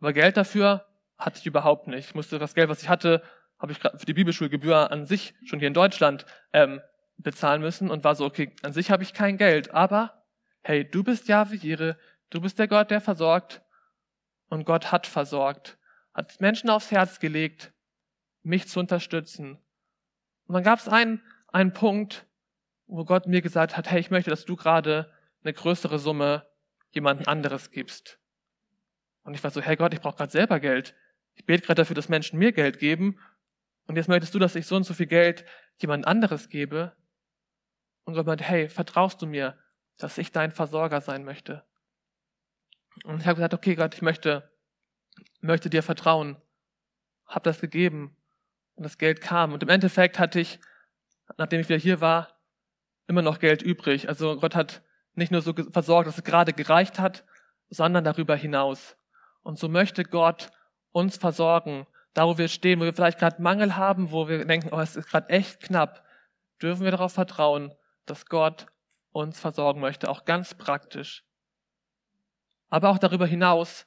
Aber 0.00 0.12
Geld 0.12 0.36
dafür 0.36 0.86
hatte 1.16 1.38
ich 1.38 1.46
überhaupt 1.46 1.86
nicht. 1.86 2.08
Ich 2.08 2.14
musste 2.14 2.38
das 2.38 2.54
Geld, 2.54 2.68
was 2.68 2.82
ich 2.82 2.88
hatte, 2.88 3.22
habe 3.58 3.72
ich 3.72 3.78
für 3.78 4.06
die 4.06 4.14
Bibelschulgebühr 4.14 4.90
an 4.90 5.06
sich 5.06 5.34
schon 5.44 5.58
hier 5.58 5.68
in 5.68 5.74
Deutschland 5.74 6.26
ähm, 6.52 6.80
bezahlen 7.16 7.62
müssen 7.62 7.90
und 7.90 8.04
war 8.04 8.14
so, 8.14 8.24
okay, 8.26 8.54
an 8.62 8.72
sich 8.72 8.90
habe 8.90 9.02
ich 9.02 9.14
kein 9.14 9.38
Geld, 9.38 9.72
aber 9.72 10.24
hey, 10.62 10.88
du 10.88 11.04
bist 11.04 11.28
Jahwe 11.28 11.54
Jire, 11.54 11.96
du 12.30 12.40
bist 12.40 12.58
der 12.58 12.68
Gott, 12.68 12.90
der 12.90 13.00
versorgt 13.00 13.62
und 14.48 14.64
Gott 14.64 14.92
hat 14.92 15.06
versorgt, 15.06 15.78
hat 16.12 16.40
Menschen 16.40 16.70
aufs 16.70 16.90
Herz 16.90 17.20
gelegt, 17.20 17.72
mich 18.42 18.68
zu 18.68 18.80
unterstützen. 18.80 19.58
Und 20.46 20.54
dann 20.54 20.64
gab 20.64 20.78
es 20.78 20.88
einen, 20.88 21.22
einen 21.48 21.72
Punkt, 21.72 22.26
wo 22.86 23.04
Gott 23.04 23.26
mir 23.26 23.40
gesagt 23.40 23.76
hat, 23.76 23.90
hey, 23.90 24.00
ich 24.00 24.10
möchte, 24.10 24.30
dass 24.30 24.44
du 24.44 24.56
gerade 24.56 25.10
eine 25.42 25.52
größere 25.52 25.98
Summe 25.98 26.46
jemand 26.94 27.28
anderes 27.28 27.70
gibst. 27.70 28.18
Und 29.24 29.34
ich 29.34 29.42
war 29.42 29.50
so, 29.50 29.60
hey 29.60 29.76
Gott, 29.76 29.92
ich 29.92 30.00
brauche 30.00 30.16
gerade 30.16 30.32
selber 30.32 30.60
Geld. 30.60 30.94
Ich 31.34 31.44
bete 31.44 31.66
gerade 31.66 31.82
dafür, 31.82 31.94
dass 31.94 32.08
Menschen 32.08 32.38
mir 32.38 32.52
Geld 32.52 32.78
geben. 32.78 33.18
Und 33.86 33.96
jetzt 33.96 34.08
möchtest 34.08 34.34
du, 34.34 34.38
dass 34.38 34.54
ich 34.54 34.66
so 34.66 34.76
und 34.76 34.84
so 34.84 34.94
viel 34.94 35.06
Geld 35.06 35.44
jemand 35.78 36.06
anderes 36.06 36.48
gebe. 36.48 36.96
Und 38.04 38.14
Gott 38.14 38.26
meinte, 38.26 38.44
hey, 38.44 38.68
vertraust 38.68 39.20
du 39.20 39.26
mir, 39.26 39.58
dass 39.98 40.18
ich 40.18 40.32
dein 40.32 40.52
Versorger 40.52 41.00
sein 41.00 41.24
möchte? 41.24 41.64
Und 43.02 43.20
ich 43.20 43.26
habe 43.26 43.36
gesagt, 43.36 43.54
okay 43.54 43.74
Gott, 43.74 43.94
ich 43.94 44.02
möchte, 44.02 44.50
möchte 45.40 45.70
dir 45.70 45.82
vertrauen. 45.82 46.36
Hab 47.26 47.42
das 47.42 47.60
gegeben. 47.60 48.16
Und 48.76 48.84
das 48.84 48.98
Geld 48.98 49.20
kam. 49.20 49.52
Und 49.52 49.62
im 49.62 49.68
Endeffekt 49.68 50.18
hatte 50.18 50.38
ich, 50.38 50.60
nachdem 51.36 51.60
ich 51.60 51.68
wieder 51.68 51.78
hier 51.78 52.00
war, 52.00 52.40
immer 53.06 53.22
noch 53.22 53.38
Geld 53.38 53.62
übrig. 53.62 54.08
Also 54.08 54.38
Gott 54.38 54.54
hat 54.54 54.82
nicht 55.14 55.32
nur 55.32 55.42
so 55.42 55.52
versorgt, 55.70 56.08
dass 56.08 56.18
es 56.18 56.24
gerade 56.24 56.52
gereicht 56.52 56.98
hat, 56.98 57.24
sondern 57.70 58.04
darüber 58.04 58.36
hinaus. 58.36 58.96
Und 59.42 59.58
so 59.58 59.68
möchte 59.68 60.04
Gott 60.04 60.50
uns 60.92 61.16
versorgen, 61.16 61.86
da 62.14 62.26
wo 62.26 62.38
wir 62.38 62.48
stehen, 62.48 62.80
wo 62.80 62.84
wir 62.84 62.94
vielleicht 62.94 63.18
gerade 63.18 63.42
Mangel 63.42 63.76
haben, 63.76 64.10
wo 64.10 64.28
wir 64.28 64.44
denken, 64.44 64.70
oh, 64.72 64.80
es 64.80 64.96
ist 64.96 65.08
gerade 65.08 65.28
echt 65.28 65.60
knapp, 65.60 66.04
dürfen 66.62 66.84
wir 66.84 66.90
darauf 66.90 67.12
vertrauen, 67.12 67.74
dass 68.06 68.26
Gott 68.26 68.66
uns 69.12 69.38
versorgen 69.38 69.80
möchte, 69.80 70.08
auch 70.08 70.24
ganz 70.24 70.54
praktisch. 70.54 71.24
Aber 72.68 72.90
auch 72.90 72.98
darüber 72.98 73.26
hinaus 73.26 73.86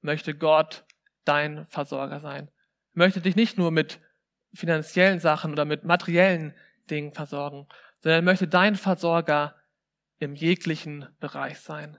möchte 0.00 0.34
Gott 0.34 0.84
dein 1.24 1.66
Versorger 1.66 2.20
sein. 2.20 2.50
Möchte 2.92 3.20
dich 3.20 3.36
nicht 3.36 3.58
nur 3.58 3.70
mit 3.70 4.00
finanziellen 4.54 5.20
Sachen 5.20 5.52
oder 5.52 5.64
mit 5.64 5.84
materiellen 5.84 6.54
Dingen 6.90 7.12
versorgen, 7.12 7.66
sondern 8.00 8.24
möchte 8.24 8.48
dein 8.48 8.76
Versorger 8.76 9.54
im 10.18 10.34
jeglichen 10.34 11.08
Bereich 11.20 11.60
sein. 11.60 11.98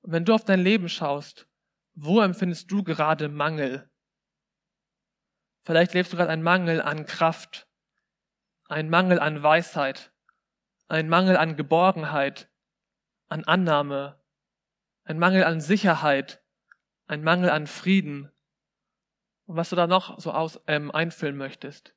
Und 0.00 0.12
wenn 0.12 0.24
du 0.24 0.34
auf 0.34 0.44
dein 0.44 0.60
Leben 0.60 0.88
schaust, 0.88 1.48
wo 1.94 2.20
empfindest 2.20 2.70
du 2.70 2.82
gerade 2.82 3.28
Mangel? 3.28 3.90
Vielleicht 5.64 5.94
lebst 5.94 6.12
du 6.12 6.16
gerade 6.16 6.30
einen 6.30 6.42
Mangel 6.42 6.80
an 6.80 7.06
Kraft, 7.06 7.68
einen 8.66 8.90
Mangel 8.90 9.18
an 9.18 9.42
Weisheit, 9.42 10.12
einen 10.86 11.08
Mangel 11.08 11.36
an 11.36 11.56
Geborgenheit, 11.56 12.50
an 13.28 13.44
Annahme, 13.44 14.22
einen 15.04 15.18
Mangel 15.18 15.44
an 15.44 15.60
Sicherheit, 15.60 16.42
einen 17.06 17.24
Mangel 17.24 17.50
an 17.50 17.66
Frieden 17.66 18.30
und 19.48 19.56
was 19.56 19.70
du 19.70 19.76
da 19.76 19.86
noch 19.86 20.20
so 20.20 20.32
aus, 20.32 20.60
ähm, 20.66 20.90
einfüllen 20.90 21.36
möchtest. 21.36 21.94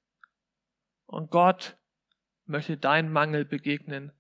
Und 1.06 1.30
Gott 1.32 1.78
möchte 2.46 2.78
deinen 2.78 3.12
Mangel 3.12 3.44
begegnen. 3.44 4.14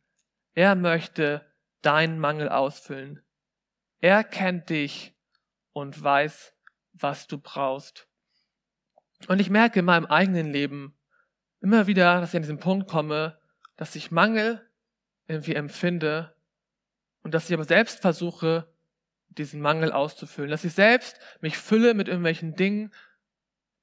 Er 0.53 0.75
möchte 0.75 1.45
deinen 1.81 2.19
Mangel 2.19 2.49
ausfüllen. 2.49 3.21
Er 3.99 4.23
kennt 4.23 4.69
dich 4.69 5.15
und 5.73 6.01
weiß, 6.01 6.53
was 6.93 7.27
du 7.27 7.37
brauchst. 7.37 8.07
Und 9.27 9.39
ich 9.39 9.49
merke 9.49 9.79
in 9.79 9.85
meinem 9.85 10.05
eigenen 10.05 10.51
Leben 10.51 10.97
immer 11.61 11.87
wieder, 11.87 12.19
dass 12.19 12.29
ich 12.29 12.35
an 12.35 12.41
diesen 12.41 12.59
Punkt 12.59 12.89
komme, 12.89 13.39
dass 13.77 13.95
ich 13.95 14.11
Mangel 14.11 14.67
irgendwie 15.27 15.55
empfinde 15.55 16.35
und 17.23 17.33
dass 17.33 17.49
ich 17.49 17.53
aber 17.53 17.63
selbst 17.63 18.01
versuche, 18.01 18.67
diesen 19.29 19.61
Mangel 19.61 19.91
auszufüllen. 19.91 20.51
Dass 20.51 20.65
ich 20.65 20.73
selbst 20.73 21.19
mich 21.39 21.57
fülle 21.57 21.93
mit 21.93 22.07
irgendwelchen 22.07 22.55
Dingen, 22.55 22.91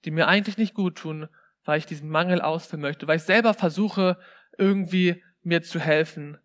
die 0.05 0.11
mir 0.11 0.29
eigentlich 0.29 0.59
nicht 0.59 0.75
gut 0.75 0.97
tun, 0.97 1.29
weil 1.65 1.79
ich 1.79 1.87
diesen 1.87 2.11
Mangel 2.11 2.41
ausfüllen 2.41 2.83
möchte, 2.83 3.07
weil 3.07 3.17
ich 3.17 3.23
selber 3.23 3.55
versuche, 3.55 4.19
irgendwie 4.57 5.23
mir 5.43 5.63
zu 5.63 5.79
helfen, 5.81 6.39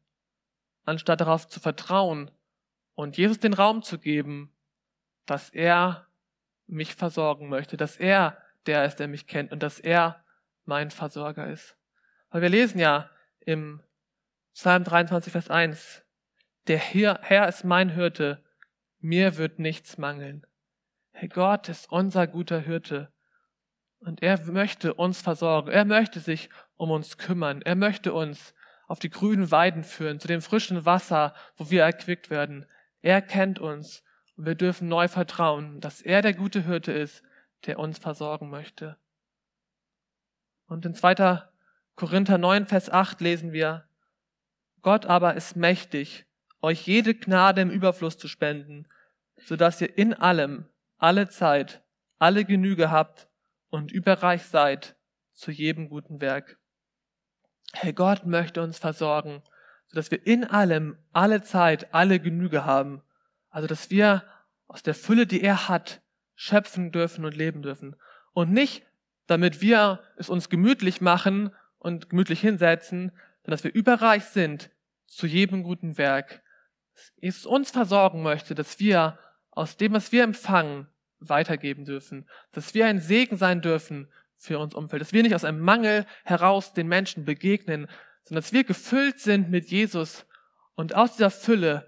anstatt 0.86 1.22
darauf 1.22 1.48
zu 1.48 1.60
vertrauen 1.60 2.32
und 2.96 3.18
Jesus 3.18 3.40
den 3.40 3.54
Raum 3.54 3.82
zu 3.82 4.00
geben, 4.00 4.54
dass 5.26 5.50
er 5.50 6.08
mich 6.68 6.96
versorgen 6.96 7.50
möchte, 7.50 7.78
dass 7.78 7.98
er 7.98 8.38
der 8.66 8.86
ist, 8.86 8.98
der 8.98 9.08
mich 9.08 9.28
kennt 9.28 9.52
und 9.52 9.62
dass 9.62 9.80
er 9.80 10.24
mein 10.66 10.92
Versorger 10.92 11.48
ist. 11.48 11.76
Weil 12.30 12.42
wir 12.42 12.50
lesen 12.50 12.80
ja 12.80 13.10
im 13.42 13.82
Psalm 14.54 14.84
23, 14.84 15.32
Vers 15.32 15.50
1, 15.50 16.04
der 16.68 16.78
Herr 16.78 17.48
ist 17.48 17.64
mein 17.64 17.90
Hirte, 17.90 18.44
mir 19.00 19.38
wird 19.38 19.60
nichts 19.60 19.98
mangeln. 19.98 20.46
Herr 21.12 21.28
Gott 21.28 21.68
ist 21.70 21.92
unser 21.92 22.26
guter 22.28 22.60
Hirte 22.60 23.12
und 24.00 24.22
er 24.22 24.40
möchte 24.46 24.94
uns 24.94 25.22
versorgen. 25.22 25.70
Er 25.70 25.86
möchte 25.86 26.20
sich 26.20 26.50
um 26.76 26.92
uns 26.92 27.18
kümmern. 27.18 27.62
Er 27.62 27.76
möchte 27.76 28.14
uns 28.14 28.54
auf 28.88 29.00
die 29.00 29.10
grünen 29.10 29.52
Weiden 29.52 29.84
führen, 29.84 30.20
zu 30.20 30.28
dem 30.28 30.42
frischen 30.42 30.86
Wasser, 30.86 31.34
wo 31.58 31.70
wir 31.70 31.84
erquickt 31.84 32.30
werden. 32.30 32.66
Er 33.02 33.22
kennt 33.22 33.60
uns 33.60 34.04
und 34.36 34.46
wir 34.46 34.56
dürfen 34.56 34.88
neu 34.88 35.08
vertrauen, 35.08 35.80
dass 35.80 36.02
er 36.02 36.22
der 36.22 36.34
gute 36.34 36.64
Hirte 36.64 36.92
ist, 36.92 37.24
der 37.66 37.80
uns 37.80 37.98
versorgen 37.98 38.50
möchte. 38.50 38.98
Und 40.68 40.86
in 40.86 40.96
2. 40.96 41.44
Korinther 41.96 42.38
9, 42.38 42.66
Vers 42.66 42.90
8 42.90 43.22
lesen 43.22 43.52
wir, 43.52 43.88
Gott 44.82 45.06
aber 45.06 45.36
ist 45.36 45.56
mächtig, 45.56 46.26
euch 46.62 46.88
jede 46.88 47.14
Gnade 47.14 47.62
im 47.62 47.70
Überfluss 47.70 48.18
zu 48.18 48.28
spenden, 48.28 48.88
so 49.38 49.56
dass 49.56 49.82
ihr 49.82 49.98
in 49.98 50.14
allem, 50.14 50.66
alle 50.98 51.30
Zeit, 51.30 51.84
alle 52.20 52.46
Genüge 52.46 52.90
habt 52.90 53.28
und 53.70 53.92
überreich 53.92 54.44
seid 54.44 54.96
zu 55.34 55.52
jedem 55.52 55.90
guten 55.90 56.22
Werk. 56.22 56.58
Herr 57.74 57.94
Gott 57.94 58.26
möchte 58.26 58.62
uns 58.62 58.78
versorgen, 58.78 59.42
so 59.88 59.96
dass 59.96 60.12
wir 60.12 60.26
in 60.26 60.44
allem, 60.46 60.98
alle 61.12 61.42
Zeit, 61.42 61.94
alle 61.94 62.20
Genüge 62.20 62.66
haben. 62.66 63.02
Also, 63.50 63.68
dass 63.68 63.90
wir 63.90 64.24
aus 64.68 64.84
der 64.84 64.96
Fülle, 64.96 65.28
die 65.28 65.42
er 65.42 65.68
hat, 65.68 66.02
schöpfen 66.36 66.92
dürfen 66.92 67.26
und 67.26 67.36
leben 67.36 67.62
dürfen. 67.62 67.96
Und 68.34 68.52
nicht, 68.52 68.84
damit 69.28 69.62
wir 69.62 70.00
es 70.18 70.30
uns 70.30 70.50
gemütlich 70.50 71.02
machen 71.02 71.52
und 71.78 72.10
gemütlich 72.10 72.42
hinsetzen, 72.42 73.12
sondern 73.42 73.58
dass 73.58 73.64
wir 73.64 73.74
überreich 73.74 74.26
sind 74.26 74.70
zu 75.08 75.28
jedem 75.28 75.64
guten 75.64 75.98
Werk. 75.98 76.42
Dass 76.94 77.14
Jesus 77.18 77.46
uns 77.46 77.72
versorgen 77.72 78.24
möchte, 78.24 78.56
dass 78.56 78.80
wir 78.80 79.20
aus 79.52 79.78
dem, 79.78 79.94
was 79.94 80.12
wir 80.12 80.24
empfangen, 80.24 80.88
weitergeben 81.20 81.86
dürfen, 81.86 82.28
dass 82.52 82.74
wir 82.74 82.86
ein 82.86 83.00
Segen 83.00 83.38
sein 83.38 83.62
dürfen 83.62 84.10
für 84.44 84.60
uns 84.60 84.74
Umfeld, 84.74 85.02
dass 85.02 85.14
wir 85.14 85.24
nicht 85.24 85.36
aus 85.36 85.46
einem 85.46 85.60
Mangel 85.60 86.06
heraus 86.24 86.74
den 86.74 86.88
Menschen 86.88 87.26
begegnen, 87.26 87.88
sondern 88.24 88.42
dass 88.42 88.54
wir 88.54 88.64
gefüllt 88.64 89.20
sind 89.20 89.50
mit 89.50 89.70
Jesus 89.70 90.26
und 90.76 90.96
aus 90.96 91.14
dieser 91.14 91.32
Fülle 91.32 91.88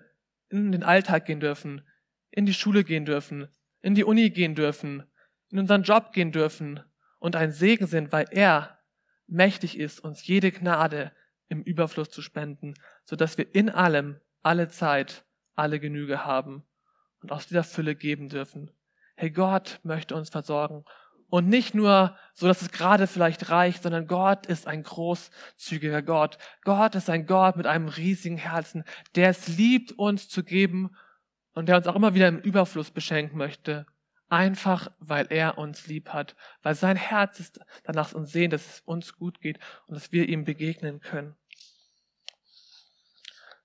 in 0.49 0.71
den 0.71 0.83
Alltag 0.83 1.25
gehen 1.25 1.39
dürfen, 1.39 1.87
in 2.31 2.45
die 2.45 2.53
Schule 2.53 2.83
gehen 2.83 3.05
dürfen, 3.05 3.47
in 3.81 3.95
die 3.95 4.03
Uni 4.03 4.29
gehen 4.29 4.55
dürfen, 4.55 5.03
in 5.49 5.59
unseren 5.59 5.83
Job 5.83 6.11
gehen 6.13 6.31
dürfen 6.31 6.81
und 7.19 7.35
ein 7.35 7.51
Segen 7.51 7.87
sind, 7.87 8.11
weil 8.11 8.27
er 8.31 8.79
mächtig 9.27 9.77
ist, 9.77 9.99
uns 9.99 10.25
jede 10.25 10.51
Gnade 10.51 11.11
im 11.47 11.61
Überfluss 11.61 12.09
zu 12.09 12.21
spenden, 12.21 12.73
so 13.03 13.15
dass 13.15 13.37
wir 13.37 13.53
in 13.53 13.69
allem, 13.69 14.19
alle 14.41 14.69
Zeit, 14.69 15.25
alle 15.55 15.79
Genüge 15.79 16.25
haben 16.25 16.63
und 17.21 17.31
aus 17.31 17.47
dieser 17.47 17.63
Fülle 17.63 17.95
geben 17.95 18.29
dürfen 18.29 18.71
hey, 19.15 19.31
Gott 19.31 19.79
möchte 19.83 20.15
uns 20.15 20.29
versorgen. 20.29 20.85
Und 21.29 21.47
nicht 21.49 21.73
nur 21.73 22.15
so, 22.33 22.47
dass 22.47 22.61
es 22.61 22.71
gerade 22.71 23.07
vielleicht 23.07 23.49
reicht, 23.49 23.83
sondern 23.83 24.07
Gott 24.07 24.45
ist 24.45 24.67
ein 24.67 24.83
großzügiger 24.83 26.01
Gott. 26.01 26.37
Gott 26.63 26.95
ist 26.95 27.09
ein 27.09 27.25
Gott 27.25 27.55
mit 27.55 27.65
einem 27.65 27.87
riesigen 27.87 28.37
Herzen, 28.37 28.83
der 29.15 29.29
es 29.29 29.47
liebt, 29.47 29.93
uns 29.93 30.29
zu 30.29 30.43
geben 30.43 30.95
und 31.53 31.67
der 31.67 31.77
uns 31.77 31.87
auch 31.87 31.95
immer 31.95 32.13
wieder 32.13 32.27
im 32.27 32.39
Überfluss 32.39 32.91
beschenken 32.91 33.37
möchte. 33.37 33.85
Einfach, 34.27 34.91
weil 34.99 35.27
er 35.29 35.57
uns 35.57 35.87
lieb 35.87 36.09
hat, 36.09 36.35
weil 36.63 36.75
sein 36.75 36.97
Herz 36.97 37.39
ist 37.39 37.59
danach 37.83 38.13
uns 38.13 38.31
sehen, 38.31 38.51
dass 38.51 38.65
es 38.65 38.79
uns 38.81 39.15
gut 39.15 39.39
geht 39.39 39.59
und 39.87 39.95
dass 39.95 40.11
wir 40.11 40.27
ihm 40.27 40.45
begegnen 40.45 40.99
können. 40.99 41.35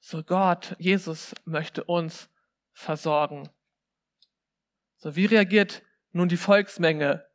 So 0.00 0.22
Gott, 0.22 0.76
Jesus 0.78 1.34
möchte 1.44 1.84
uns 1.84 2.28
versorgen. 2.72 3.48
So, 4.96 5.16
wie 5.16 5.26
reagiert 5.26 5.82
nun 6.12 6.28
die 6.28 6.36
Volksmenge 6.36 7.29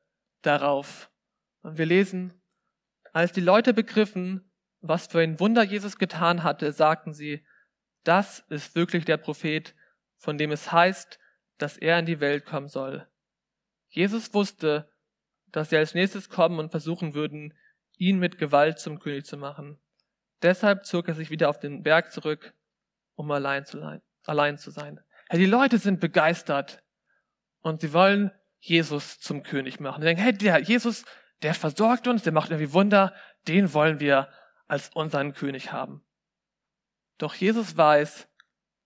darauf? 0.46 1.10
Und 1.62 1.78
wir 1.78 1.86
lesen 1.86 2.34
Als 3.14 3.32
die 3.32 3.42
Leute 3.42 3.74
begriffen, 3.74 4.52
was 4.82 5.08
für 5.08 5.20
ein 5.20 5.40
Wunder 5.40 5.64
Jesus 5.64 5.98
getan 5.98 6.44
hatte, 6.44 6.72
sagten 6.74 7.14
sie, 7.14 7.46
das 8.04 8.40
ist 8.50 8.76
wirklich 8.76 9.06
der 9.06 9.18
Prophet, 9.18 9.74
von 10.18 10.38
dem 10.38 10.52
es 10.52 10.72
heißt, 10.72 11.20
dass 11.58 11.78
er 11.78 11.98
in 12.00 12.06
die 12.06 12.20
Welt 12.20 12.46
kommen 12.46 12.68
soll. 12.68 13.08
Jesus 13.90 14.34
wusste, 14.34 14.92
dass 15.48 15.70
sie 15.70 15.78
als 15.78 15.94
nächstes 15.94 16.30
kommen 16.30 16.60
und 16.60 16.72
versuchen 16.72 17.14
würden, 17.14 17.54
ihn 17.98 18.20
mit 18.20 18.38
Gewalt 18.38 18.80
zum 18.80 19.00
König 19.00 19.26
zu 19.26 19.38
machen. 19.38 19.80
Deshalb 20.42 20.86
zog 20.86 21.08
er 21.08 21.16
sich 21.16 21.30
wieder 21.30 21.50
auf 21.50 21.60
den 21.60 21.82
Berg 21.82 22.12
zurück, 22.12 22.54
um 23.16 23.32
allein 23.32 23.66
zu, 23.66 23.82
allein 24.26 24.58
zu 24.58 24.70
sein. 24.70 25.00
Ja, 25.32 25.38
die 25.38 25.46
Leute 25.46 25.78
sind 25.78 26.00
begeistert 26.00 26.84
und 27.62 27.82
sie 27.82 27.94
wollen 27.94 28.32
Jesus 28.68 29.20
zum 29.20 29.44
König 29.44 29.80
machen. 29.80 30.02
Sie 30.02 30.08
denken, 30.08 30.24
hey, 30.24 30.34
der 30.34 30.60
Jesus, 30.60 31.06
der 31.44 31.54
versorgt 31.54 32.08
uns, 32.08 32.24
der 32.24 32.34
macht 32.34 32.50
irgendwie 32.50 32.74
Wunder, 32.74 33.14
den 33.48 33.74
wollen 33.74 34.00
wir 34.00 34.30
als 34.68 34.90
unseren 34.90 35.34
König 35.34 35.72
haben. 35.72 36.04
Doch 37.20 37.36
Jesus 37.36 37.78
weiß, 37.78 38.28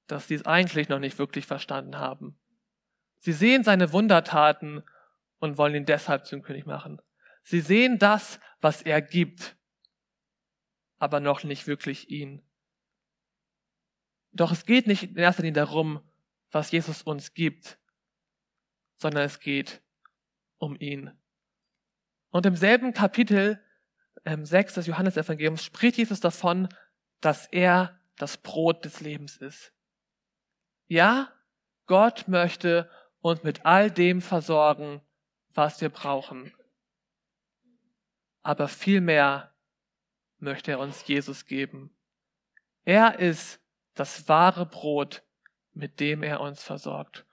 dass 0.08 0.28
sie 0.28 0.36
es 0.36 0.46
eigentlich 0.46 0.90
noch 0.90 1.00
nicht 1.00 1.18
wirklich 1.18 1.46
verstanden 1.46 1.98
haben. 1.98 2.38
Sie 3.20 3.32
sehen 3.32 3.64
seine 3.64 3.94
Wundertaten 3.94 4.84
und 5.40 5.58
wollen 5.58 5.76
ihn 5.76 5.86
deshalb 5.86 6.26
zum 6.26 6.42
König 6.42 6.66
machen. 6.66 7.02
Sie 7.44 7.62
sehen 7.62 8.00
das, 8.00 8.40
was 8.60 8.82
er 8.82 9.02
gibt, 9.02 9.56
aber 10.98 11.22
noch 11.22 11.44
nicht 11.44 11.68
wirklich 11.68 12.10
ihn. 12.10 12.44
Doch 14.32 14.52
es 14.52 14.66
geht 14.66 14.88
nicht 14.88 15.04
in 15.04 15.16
erster 15.16 15.44
Linie 15.44 15.54
darum, 15.54 16.02
was 16.52 16.72
Jesus 16.72 17.02
uns 17.02 17.34
gibt, 17.34 17.80
sondern 19.00 19.24
es 19.24 19.40
geht 19.40 19.82
um 20.58 20.76
ihn. 20.80 21.12
Und 22.32 22.46
im 22.46 22.56
selben 22.56 22.94
Kapitel 22.94 23.64
ähm, 24.26 24.46
6 24.46 24.76
des 24.76 24.88
Johannesevangeliums 24.88 25.64
spricht 25.64 25.98
Jesus 25.98 26.20
davon, 26.20 26.70
dass 27.22 27.48
er 27.48 28.00
das 28.18 28.38
Brot 28.38 28.86
des 28.86 29.00
Lebens 29.00 29.38
ist. 29.38 29.74
Ja, 30.88 31.34
Gott 31.86 32.28
möchte 32.28 32.90
uns 33.22 33.44
mit 33.44 33.66
all 33.66 33.90
dem 33.90 34.22
versorgen, 34.22 35.02
was 35.54 35.82
wir 35.82 35.90
brauchen. 35.90 36.54
Aber 38.42 38.68
vielmehr 38.68 39.54
möchte 40.38 40.72
er 40.72 40.80
uns 40.80 41.06
Jesus 41.08 41.46
geben. 41.46 41.96
Er 42.86 43.20
ist 43.20 43.60
das 43.94 44.28
wahre 44.28 44.66
Brot, 44.66 45.24
mit 45.74 46.00
dem 46.00 46.24
er 46.24 46.42
uns 46.42 46.64
versorgt. 46.64 47.26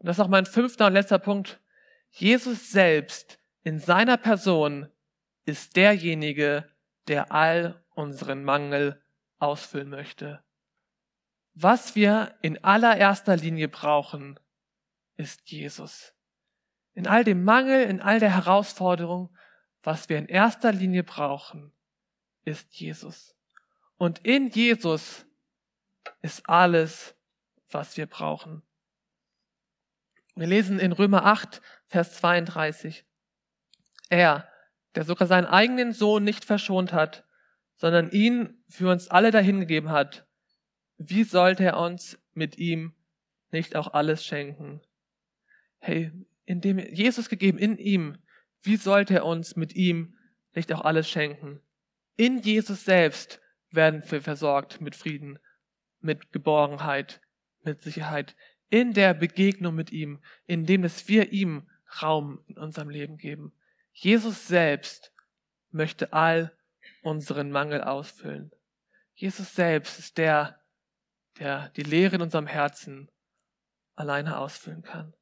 Und 0.00 0.06
das 0.06 0.16
ist 0.16 0.20
auch 0.20 0.28
mein 0.28 0.46
fünfter 0.46 0.86
und 0.86 0.94
letzter 0.94 1.18
Punkt. 1.18 1.60
Jesus 2.10 2.72
selbst 2.72 3.38
in 3.62 3.78
seiner 3.78 4.16
Person 4.16 4.88
ist 5.44 5.76
derjenige, 5.76 6.68
der 7.06 7.32
all 7.32 7.84
unseren 7.94 8.42
Mangel 8.42 9.00
ausfüllen 9.38 9.90
möchte. 9.90 10.42
Was 11.54 11.94
wir 11.94 12.34
in 12.40 12.64
allererster 12.64 13.36
Linie 13.36 13.68
brauchen, 13.68 14.40
ist 15.16 15.50
Jesus. 15.50 16.14
In 16.94 17.06
all 17.06 17.22
dem 17.22 17.44
Mangel, 17.44 17.82
in 17.82 18.00
all 18.00 18.20
der 18.20 18.34
Herausforderung, 18.34 19.36
was 19.82 20.08
wir 20.08 20.16
in 20.16 20.26
erster 20.26 20.72
Linie 20.72 21.04
brauchen, 21.04 21.72
ist 22.44 22.74
Jesus. 22.74 23.36
Und 23.98 24.20
in 24.20 24.48
Jesus 24.48 25.26
ist 26.22 26.48
alles, 26.48 27.14
was 27.70 27.98
wir 27.98 28.06
brauchen. 28.06 28.62
Wir 30.40 30.46
lesen 30.46 30.78
in 30.78 30.92
Römer 30.92 31.26
8, 31.26 31.60
Vers 31.88 32.14
32. 32.14 33.04
Er, 34.08 34.48
der 34.94 35.04
sogar 35.04 35.28
seinen 35.28 35.44
eigenen 35.44 35.92
Sohn 35.92 36.24
nicht 36.24 36.46
verschont 36.46 36.94
hat, 36.94 37.26
sondern 37.76 38.10
ihn 38.10 38.64
für 38.66 38.90
uns 38.90 39.08
alle 39.08 39.32
dahingegeben 39.32 39.90
hat, 39.90 40.26
wie 40.96 41.24
sollte 41.24 41.64
er 41.64 41.76
uns 41.76 42.18
mit 42.32 42.56
ihm 42.56 42.94
nicht 43.50 43.76
auch 43.76 43.92
alles 43.92 44.24
schenken? 44.24 44.80
Hey, 45.78 46.10
indem 46.46 46.78
Jesus 46.78 47.28
gegeben 47.28 47.58
in 47.58 47.76
ihm, 47.76 48.16
wie 48.62 48.76
sollte 48.76 49.16
er 49.16 49.26
uns 49.26 49.56
mit 49.56 49.74
ihm 49.74 50.16
nicht 50.54 50.72
auch 50.72 50.86
alles 50.86 51.06
schenken? 51.06 51.60
In 52.16 52.38
Jesus 52.38 52.86
selbst 52.86 53.42
werden 53.72 54.02
wir 54.10 54.22
versorgt 54.22 54.80
mit 54.80 54.96
Frieden, 54.96 55.38
mit 56.00 56.32
Geborgenheit, 56.32 57.20
mit 57.62 57.82
Sicherheit. 57.82 58.34
In 58.70 58.92
der 58.92 59.14
Begegnung 59.14 59.74
mit 59.74 59.92
ihm, 59.92 60.20
indem 60.46 60.84
es 60.84 61.08
wir 61.08 61.32
ihm 61.32 61.68
Raum 62.02 62.42
in 62.46 62.56
unserem 62.56 62.88
Leben 62.88 63.16
geben. 63.16 63.52
Jesus 63.92 64.46
selbst 64.46 65.12
möchte 65.70 66.12
all 66.12 66.56
unseren 67.02 67.50
Mangel 67.50 67.82
ausfüllen. 67.82 68.52
Jesus 69.14 69.54
selbst 69.54 69.98
ist 69.98 70.18
der, 70.18 70.60
der 71.38 71.70
die 71.70 71.82
Leere 71.82 72.16
in 72.16 72.22
unserem 72.22 72.46
Herzen 72.46 73.10
alleine 73.94 74.38
ausfüllen 74.38 74.82
kann. 74.82 75.14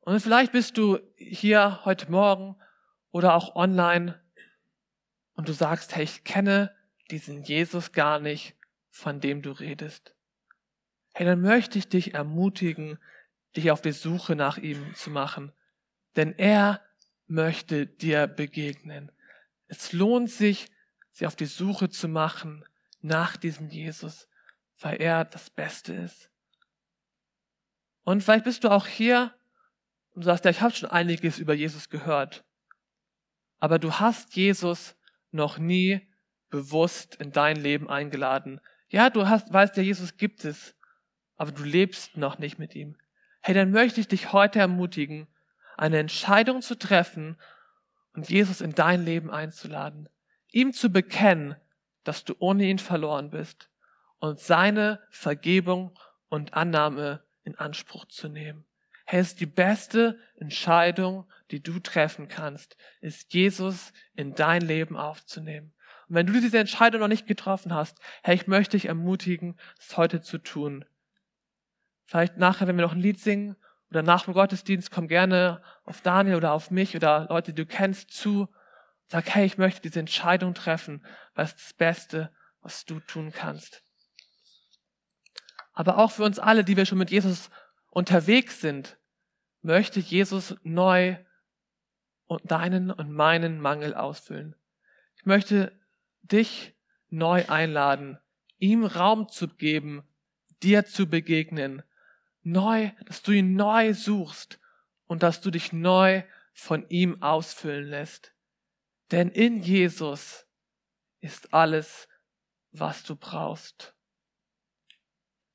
Und 0.00 0.20
vielleicht 0.20 0.52
bist 0.52 0.76
du 0.76 0.98
hier 1.16 1.84
heute 1.84 2.10
Morgen 2.10 2.56
oder 3.10 3.34
auch 3.34 3.56
online 3.56 4.20
und 5.34 5.48
du 5.48 5.52
sagst, 5.52 5.96
hey, 5.96 6.04
ich 6.04 6.24
kenne 6.24 6.74
diesen 7.10 7.42
Jesus 7.42 7.92
gar 7.92 8.18
nicht, 8.18 8.54
von 8.90 9.20
dem 9.20 9.40
du 9.40 9.52
redest. 9.52 10.14
Hey, 11.16 11.24
dann 11.26 11.40
möchte 11.40 11.78
ich 11.78 11.88
dich 11.88 12.14
ermutigen, 12.14 12.98
dich 13.56 13.70
auf 13.70 13.80
die 13.80 13.92
Suche 13.92 14.34
nach 14.34 14.58
ihm 14.58 14.94
zu 14.96 15.10
machen. 15.10 15.52
Denn 16.16 16.36
er 16.36 16.82
möchte 17.28 17.86
dir 17.86 18.26
begegnen. 18.26 19.12
Es 19.68 19.92
lohnt 19.92 20.28
sich, 20.28 20.66
sich 21.12 21.28
auf 21.28 21.36
die 21.36 21.46
Suche 21.46 21.88
zu 21.88 22.08
machen 22.08 22.64
nach 23.00 23.36
diesem 23.36 23.68
Jesus, 23.68 24.28
weil 24.80 25.00
er 25.00 25.24
das 25.24 25.50
Beste 25.50 25.94
ist. 25.94 26.30
Und 28.02 28.22
vielleicht 28.22 28.44
bist 28.44 28.64
du 28.64 28.70
auch 28.70 28.88
hier 28.88 29.32
und 30.14 30.22
sagst, 30.22 30.44
ja, 30.44 30.50
ich 30.50 30.60
habe 30.62 30.74
schon 30.74 30.90
einiges 30.90 31.38
über 31.38 31.54
Jesus 31.54 31.90
gehört. 31.90 32.44
Aber 33.60 33.78
du 33.78 34.00
hast 34.00 34.34
Jesus 34.34 34.96
noch 35.30 35.58
nie 35.58 36.08
bewusst 36.50 37.14
in 37.16 37.30
dein 37.30 37.56
Leben 37.56 37.88
eingeladen. 37.88 38.60
Ja, 38.88 39.10
du 39.10 39.28
hast, 39.28 39.52
weißt 39.52 39.76
ja, 39.76 39.82
Jesus 39.84 40.16
gibt 40.16 40.44
es, 40.44 40.74
aber 41.36 41.52
du 41.52 41.64
lebst 41.64 42.16
noch 42.16 42.38
nicht 42.38 42.58
mit 42.58 42.74
ihm. 42.74 42.96
Hey, 43.40 43.54
dann 43.54 43.70
möchte 43.70 44.00
ich 44.00 44.08
dich 44.08 44.32
heute 44.32 44.58
ermutigen, 44.58 45.26
eine 45.76 45.98
Entscheidung 45.98 46.62
zu 46.62 46.78
treffen 46.78 47.36
und 48.14 48.28
Jesus 48.28 48.60
in 48.60 48.74
dein 48.74 49.04
Leben 49.04 49.30
einzuladen. 49.30 50.08
Ihm 50.52 50.72
zu 50.72 50.90
bekennen, 50.90 51.56
dass 52.04 52.24
du 52.24 52.34
ohne 52.38 52.64
ihn 52.64 52.78
verloren 52.78 53.30
bist 53.30 53.68
und 54.18 54.38
seine 54.38 55.00
Vergebung 55.10 55.98
und 56.28 56.54
Annahme 56.54 57.22
in 57.42 57.56
Anspruch 57.56 58.06
zu 58.06 58.28
nehmen. 58.28 58.64
Hey, 59.04 59.20
es 59.20 59.28
ist 59.28 59.40
die 59.40 59.46
beste 59.46 60.18
Entscheidung, 60.36 61.28
die 61.50 61.62
du 61.62 61.78
treffen 61.78 62.28
kannst, 62.28 62.76
ist 63.00 63.34
Jesus 63.34 63.92
in 64.14 64.34
dein 64.34 64.62
Leben 64.62 64.96
aufzunehmen. 64.96 65.74
Und 66.08 66.16
wenn 66.16 66.26
du 66.26 66.32
diese 66.32 66.58
Entscheidung 66.58 67.00
noch 67.00 67.08
nicht 67.08 67.26
getroffen 67.26 67.74
hast, 67.74 67.98
hey, 68.22 68.34
ich 68.34 68.46
möchte 68.46 68.76
dich 68.76 68.86
ermutigen, 68.86 69.58
es 69.78 69.96
heute 69.96 70.22
zu 70.22 70.38
tun. 70.38 70.84
Vielleicht 72.06 72.36
nachher, 72.36 72.66
wenn 72.66 72.76
wir 72.76 72.84
noch 72.84 72.92
ein 72.92 73.00
Lied 73.00 73.20
singen 73.20 73.56
oder 73.90 74.02
nach 74.02 74.24
dem 74.24 74.34
Gottesdienst, 74.34 74.90
komm 74.90 75.08
gerne 75.08 75.62
auf 75.84 76.00
Daniel 76.00 76.36
oder 76.36 76.52
auf 76.52 76.70
mich 76.70 76.96
oder 76.96 77.26
Leute, 77.28 77.52
die 77.52 77.62
du 77.62 77.66
kennst, 77.66 78.10
zu. 78.10 78.48
Sag, 79.06 79.34
hey, 79.34 79.46
ich 79.46 79.58
möchte 79.58 79.82
diese 79.82 80.00
Entscheidung 80.00 80.54
treffen, 80.54 81.04
weil 81.34 81.44
es 81.44 81.54
das 81.54 81.72
Beste, 81.74 82.32
was 82.60 82.84
du 82.84 83.00
tun 83.00 83.32
kannst. 83.32 83.82
Aber 85.72 85.98
auch 85.98 86.12
für 86.12 86.24
uns 86.24 86.38
alle, 86.38 86.64
die 86.64 86.76
wir 86.76 86.86
schon 86.86 86.98
mit 86.98 87.10
Jesus 87.10 87.50
unterwegs 87.90 88.60
sind, 88.60 88.98
möchte 89.60 90.00
Jesus 90.00 90.56
neu 90.62 91.16
deinen 92.44 92.90
und 92.90 93.10
meinen 93.10 93.60
Mangel 93.60 93.94
ausfüllen. 93.94 94.54
Ich 95.16 95.26
möchte 95.26 95.78
dich 96.22 96.74
neu 97.08 97.44
einladen, 97.48 98.18
ihm 98.58 98.84
Raum 98.84 99.28
zu 99.28 99.48
geben, 99.48 100.02
dir 100.62 100.84
zu 100.84 101.06
begegnen, 101.06 101.82
neu, 102.44 102.90
dass 103.06 103.22
du 103.22 103.32
ihn 103.32 103.54
neu 103.54 103.94
suchst 103.94 104.60
und 105.06 105.22
dass 105.22 105.40
du 105.40 105.50
dich 105.50 105.72
neu 105.72 106.22
von 106.52 106.88
ihm 106.88 107.22
ausfüllen 107.22 107.88
lässt. 107.88 108.34
Denn 109.10 109.28
in 109.28 109.60
Jesus 109.60 110.46
ist 111.20 111.52
alles, 111.52 112.08
was 112.70 113.04
du 113.04 113.16
brauchst. 113.16 113.94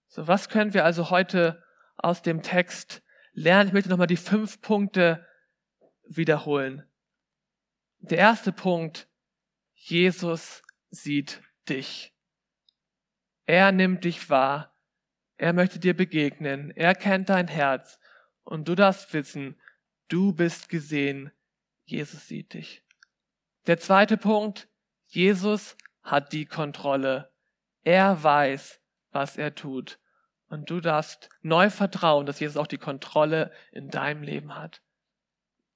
So, 0.07 0.27
was 0.27 0.49
können 0.49 0.73
wir 0.73 0.85
also 0.85 1.09
heute 1.09 1.63
aus 1.95 2.21
dem 2.21 2.41
Text 2.41 3.03
lernen? 3.33 3.67
Ich 3.67 3.73
möchte 3.73 3.89
nochmal 3.89 4.07
die 4.07 4.17
fünf 4.17 4.61
Punkte 4.61 5.25
wiederholen. 6.07 6.89
Der 7.99 8.17
erste 8.17 8.51
Punkt, 8.51 9.07
Jesus 9.73 10.63
sieht 10.89 11.41
dich. 11.67 12.13
Er 13.45 13.71
nimmt 13.71 14.03
dich 14.03 14.29
wahr. 14.29 14.68
Er 15.39 15.53
möchte 15.53 15.79
dir 15.79 15.95
begegnen. 15.95 16.69
Er 16.71 16.93
kennt 16.93 17.29
dein 17.29 17.47
Herz. 17.47 17.97
Und 18.43 18.67
du 18.67 18.75
darfst 18.75 19.13
wissen, 19.13 19.55
du 20.09 20.33
bist 20.33 20.67
gesehen. 20.67 21.31
Jesus 21.85 22.27
sieht 22.27 22.53
dich. 22.53 22.83
Der 23.65 23.79
zweite 23.79 24.17
Punkt, 24.17 24.67
Jesus 25.07 25.77
hat 26.03 26.33
die 26.33 26.45
Kontrolle. 26.45 27.31
Er 27.85 28.21
weiß, 28.21 28.81
was 29.11 29.37
er 29.37 29.55
tut. 29.55 29.97
Und 30.49 30.69
du 30.69 30.81
darfst 30.81 31.29
neu 31.41 31.69
vertrauen, 31.69 32.25
dass 32.25 32.41
Jesus 32.41 32.57
auch 32.57 32.67
die 32.67 32.77
Kontrolle 32.77 33.53
in 33.71 33.89
deinem 33.89 34.23
Leben 34.23 34.55
hat. 34.55 34.81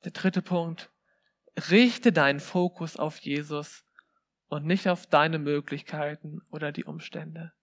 Der 0.04 0.12
dritte 0.12 0.42
Punkt. 0.42 0.92
Richte 1.70 2.12
deinen 2.12 2.42
Fokus 2.42 2.98
auf 2.98 3.20
Jesus 3.20 3.86
und 4.50 4.66
nicht 4.66 4.90
auf 4.90 5.08
deine 5.08 5.40
Möglichkeiten 5.40 6.42
oder 6.50 6.74
die 6.74 6.84
Umstände. 6.84 7.54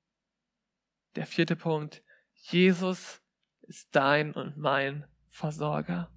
Der 1.17 1.27
vierte 1.27 1.57
Punkt. 1.57 2.03
Jesus 2.35 3.21
ist 3.63 3.89
dein 3.91 4.33
und 4.33 4.57
mein 4.57 5.05
Versorger. 5.29 6.09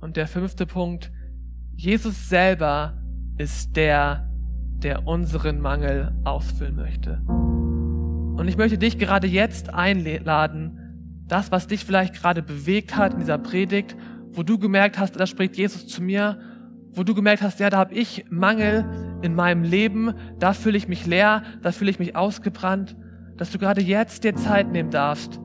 Und 0.00 0.16
der 0.16 0.26
fünfte 0.26 0.64
Punkt. 0.64 1.12
Jesus 1.74 2.28
selber 2.30 3.00
ist 3.36 3.76
der, 3.76 4.30
der 4.78 5.06
unseren 5.06 5.60
Mangel 5.60 6.12
ausfüllen 6.24 6.76
möchte. 6.76 7.20
Und 7.26 8.48
ich 8.48 8.56
möchte 8.56 8.78
dich 8.78 8.98
gerade 8.98 9.26
jetzt 9.26 9.74
einladen, 9.74 11.24
das, 11.26 11.52
was 11.52 11.66
dich 11.66 11.84
vielleicht 11.84 12.14
gerade 12.14 12.42
bewegt 12.42 12.96
hat 12.96 13.12
in 13.12 13.20
dieser 13.20 13.38
Predigt, 13.38 13.94
wo 14.30 14.42
du 14.42 14.58
gemerkt 14.58 14.98
hast, 14.98 15.20
da 15.20 15.26
spricht 15.26 15.58
Jesus 15.58 15.86
zu 15.86 16.02
mir, 16.02 16.40
wo 16.92 17.04
du 17.04 17.14
gemerkt 17.14 17.42
hast, 17.42 17.60
ja, 17.60 17.68
da 17.68 17.76
habe 17.76 17.94
ich 17.94 18.24
Mangel 18.30 19.18
in 19.20 19.34
meinem 19.34 19.64
Leben, 19.64 20.14
da 20.38 20.54
fühle 20.54 20.78
ich 20.78 20.88
mich 20.88 21.04
leer, 21.04 21.42
da 21.62 21.72
fühle 21.72 21.90
ich 21.90 21.98
mich 21.98 22.16
ausgebrannt, 22.16 22.96
dass 23.38 23.50
du 23.50 23.58
gerade 23.58 23.80
jetzt 23.80 24.24
dir 24.24 24.34
Zeit 24.34 24.70
nehmen 24.70 24.90
darfst, 24.90 25.40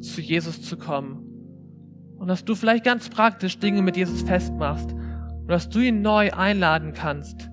zu 0.00 0.20
Jesus 0.20 0.62
zu 0.62 0.76
kommen. 0.76 1.24
Und 2.18 2.28
dass 2.28 2.44
du 2.44 2.54
vielleicht 2.54 2.84
ganz 2.84 3.08
praktisch 3.08 3.58
Dinge 3.58 3.80
mit 3.80 3.96
Jesus 3.96 4.22
festmachst 4.22 4.92
und 4.92 5.48
dass 5.48 5.70
du 5.70 5.78
ihn 5.78 6.02
neu 6.02 6.32
einladen 6.32 6.92
kannst 6.92 7.48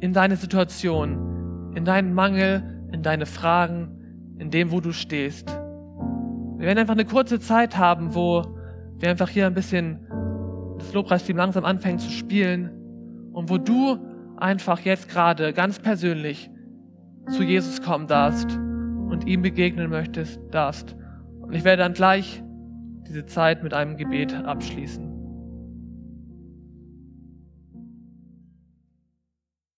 in 0.00 0.12
deine 0.12 0.36
Situation, 0.36 1.72
in 1.76 1.84
deinen 1.84 2.14
Mangel, 2.14 2.88
in 2.90 3.02
deine 3.02 3.26
Fragen, 3.26 4.34
in 4.38 4.50
dem, 4.50 4.72
wo 4.72 4.80
du 4.80 4.92
stehst. 4.92 5.48
Wir 6.56 6.66
werden 6.66 6.78
einfach 6.78 6.94
eine 6.94 7.04
kurze 7.04 7.38
Zeit 7.38 7.76
haben, 7.76 8.14
wo 8.14 8.56
wir 8.98 9.10
einfach 9.10 9.28
hier 9.28 9.46
ein 9.46 9.54
bisschen 9.54 10.06
das 10.78 10.92
Lobpreisteam 10.92 11.36
langsam 11.36 11.64
anfängt 11.64 12.00
zu 12.00 12.10
spielen 12.10 12.70
und 13.32 13.50
wo 13.50 13.58
du 13.58 13.98
einfach 14.36 14.80
jetzt 14.80 15.08
gerade 15.08 15.52
ganz 15.52 15.78
persönlich 15.78 16.50
zu 17.28 17.42
Jesus 17.42 17.82
kommen 17.82 18.06
darfst 18.06 18.50
und 18.56 19.26
ihm 19.26 19.42
begegnen 19.42 19.90
möchtest, 19.90 20.40
darfst. 20.50 20.96
Und 21.40 21.54
ich 21.54 21.64
werde 21.64 21.82
dann 21.82 21.92
gleich 21.92 22.42
diese 23.06 23.26
Zeit 23.26 23.62
mit 23.62 23.74
einem 23.74 23.96
Gebet 23.96 24.34
abschließen. 24.34 25.11